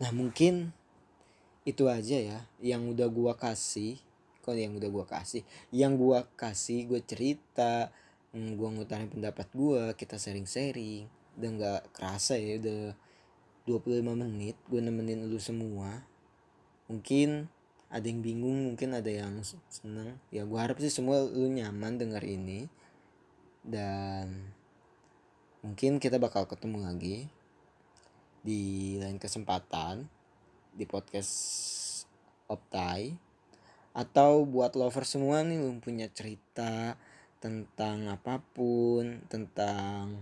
Nah 0.02 0.10
mungkin 0.10 0.74
itu 1.62 1.86
aja 1.86 2.18
ya 2.18 2.38
yang 2.58 2.90
udah 2.90 3.06
gue 3.06 3.32
kasih. 3.38 4.02
Kok 4.40 4.56
yang 4.56 4.74
udah 4.74 4.90
gue 4.90 5.04
kasih? 5.06 5.42
Yang 5.70 5.92
gue 6.00 6.18
kasih 6.34 6.80
gue 6.90 7.00
cerita 7.04 7.94
hmm, 8.34 8.58
gue 8.58 8.68
ngutarin 8.74 9.10
pendapat 9.12 9.46
gue 9.52 9.94
kita 9.94 10.16
sharing-sharing 10.16 11.19
udah 11.40 11.50
nggak 11.56 11.82
kerasa 11.96 12.36
ya 12.36 12.60
udah 12.60 12.92
25 13.64 14.04
menit 14.04 14.56
gue 14.68 14.80
nemenin 14.80 15.24
lu 15.24 15.40
semua. 15.40 16.04
Mungkin 16.90 17.48
ada 17.90 18.06
yang 18.06 18.22
bingung 18.22 18.70
mungkin 18.70 18.94
ada 18.94 19.10
yang 19.10 19.42
seneng. 19.72 20.20
Ya 20.30 20.46
gue 20.46 20.58
harap 20.58 20.78
sih 20.78 20.92
semua 20.92 21.24
lu 21.24 21.50
nyaman 21.50 21.96
denger 21.96 22.22
ini. 22.22 22.68
Dan 23.60 24.52
mungkin 25.60 26.00
kita 26.00 26.16
bakal 26.16 26.44
ketemu 26.48 26.86
lagi 26.86 27.28
di 28.40 28.96
lain 28.96 29.20
kesempatan 29.20 30.08
di 30.72 30.84
podcast 30.86 31.32
Optai. 32.46 33.14
Atau 33.90 34.46
buat 34.46 34.78
lover 34.78 35.02
semua 35.02 35.42
nih 35.42 35.58
lu 35.58 35.82
punya 35.82 36.06
cerita 36.10 36.94
tentang 37.40 38.06
apa 38.06 38.38
pun 38.54 39.24
tentang 39.26 40.20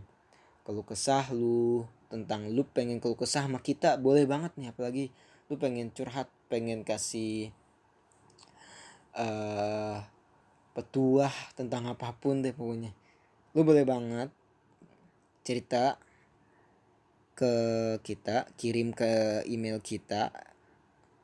keluh 0.69 0.85
kesah 0.85 1.33
lu 1.33 1.89
tentang 2.13 2.53
lu 2.53 2.61
pengen 2.69 3.01
keluh 3.01 3.17
kesah 3.17 3.49
sama 3.49 3.65
kita 3.65 3.97
boleh 3.97 4.29
banget 4.29 4.53
nih 4.61 4.69
apalagi 4.69 5.09
lu 5.49 5.57
pengen 5.57 5.89
curhat 5.97 6.29
pengen 6.53 6.85
kasih 6.85 7.49
uh, 9.17 10.05
petuah 10.77 11.33
tentang 11.57 11.89
apa 11.89 12.13
pun 12.13 12.45
deh 12.45 12.53
pokoknya. 12.53 12.93
Lu 13.57 13.65
boleh 13.65 13.89
banget 13.89 14.29
cerita 15.41 15.97
ke 17.33 17.55
kita 18.05 18.53
kirim 18.61 18.93
ke 18.93 19.41
email 19.49 19.81
kita 19.81 20.29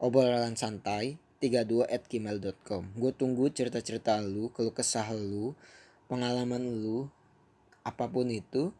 obrolan 0.00 0.56
santai 0.56 1.20
32 1.42 1.84
at 1.84 2.06
gmail.com 2.08 2.96
gue 2.96 3.12
tunggu 3.12 3.50
cerita-cerita 3.50 4.22
lu 4.22 4.48
kalau 4.54 4.70
kesah 4.72 5.10
lu 5.12 5.52
pengalaman 6.08 6.62
lu 6.62 7.10
apa 7.84 8.06
pun 8.08 8.30
itu 8.30 8.72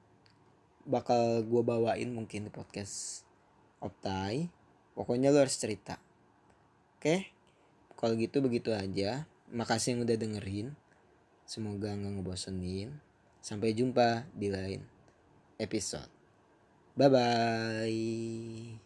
bakal 0.85 1.45
gue 1.45 1.63
bawain 1.65 2.09
mungkin 2.13 2.49
di 2.49 2.53
podcast 2.53 3.25
Optai. 3.81 4.49
Pokoknya 4.95 5.35
lu 5.35 5.43
harus 5.43 5.59
cerita. 5.59 5.99
Oke? 6.97 7.29
Kalau 7.99 8.15
gitu 8.17 8.41
begitu 8.41 8.71
aja. 8.73 9.29
Makasih 9.53 9.97
yang 9.97 10.09
udah 10.09 10.17
dengerin. 10.17 10.69
Semoga 11.45 11.93
nggak 11.93 12.21
ngebosenin. 12.21 12.97
Sampai 13.45 13.77
jumpa 13.77 14.25
di 14.33 14.49
lain 14.49 14.81
episode. 15.61 16.09
Bye 16.97 17.11
bye 17.11 18.84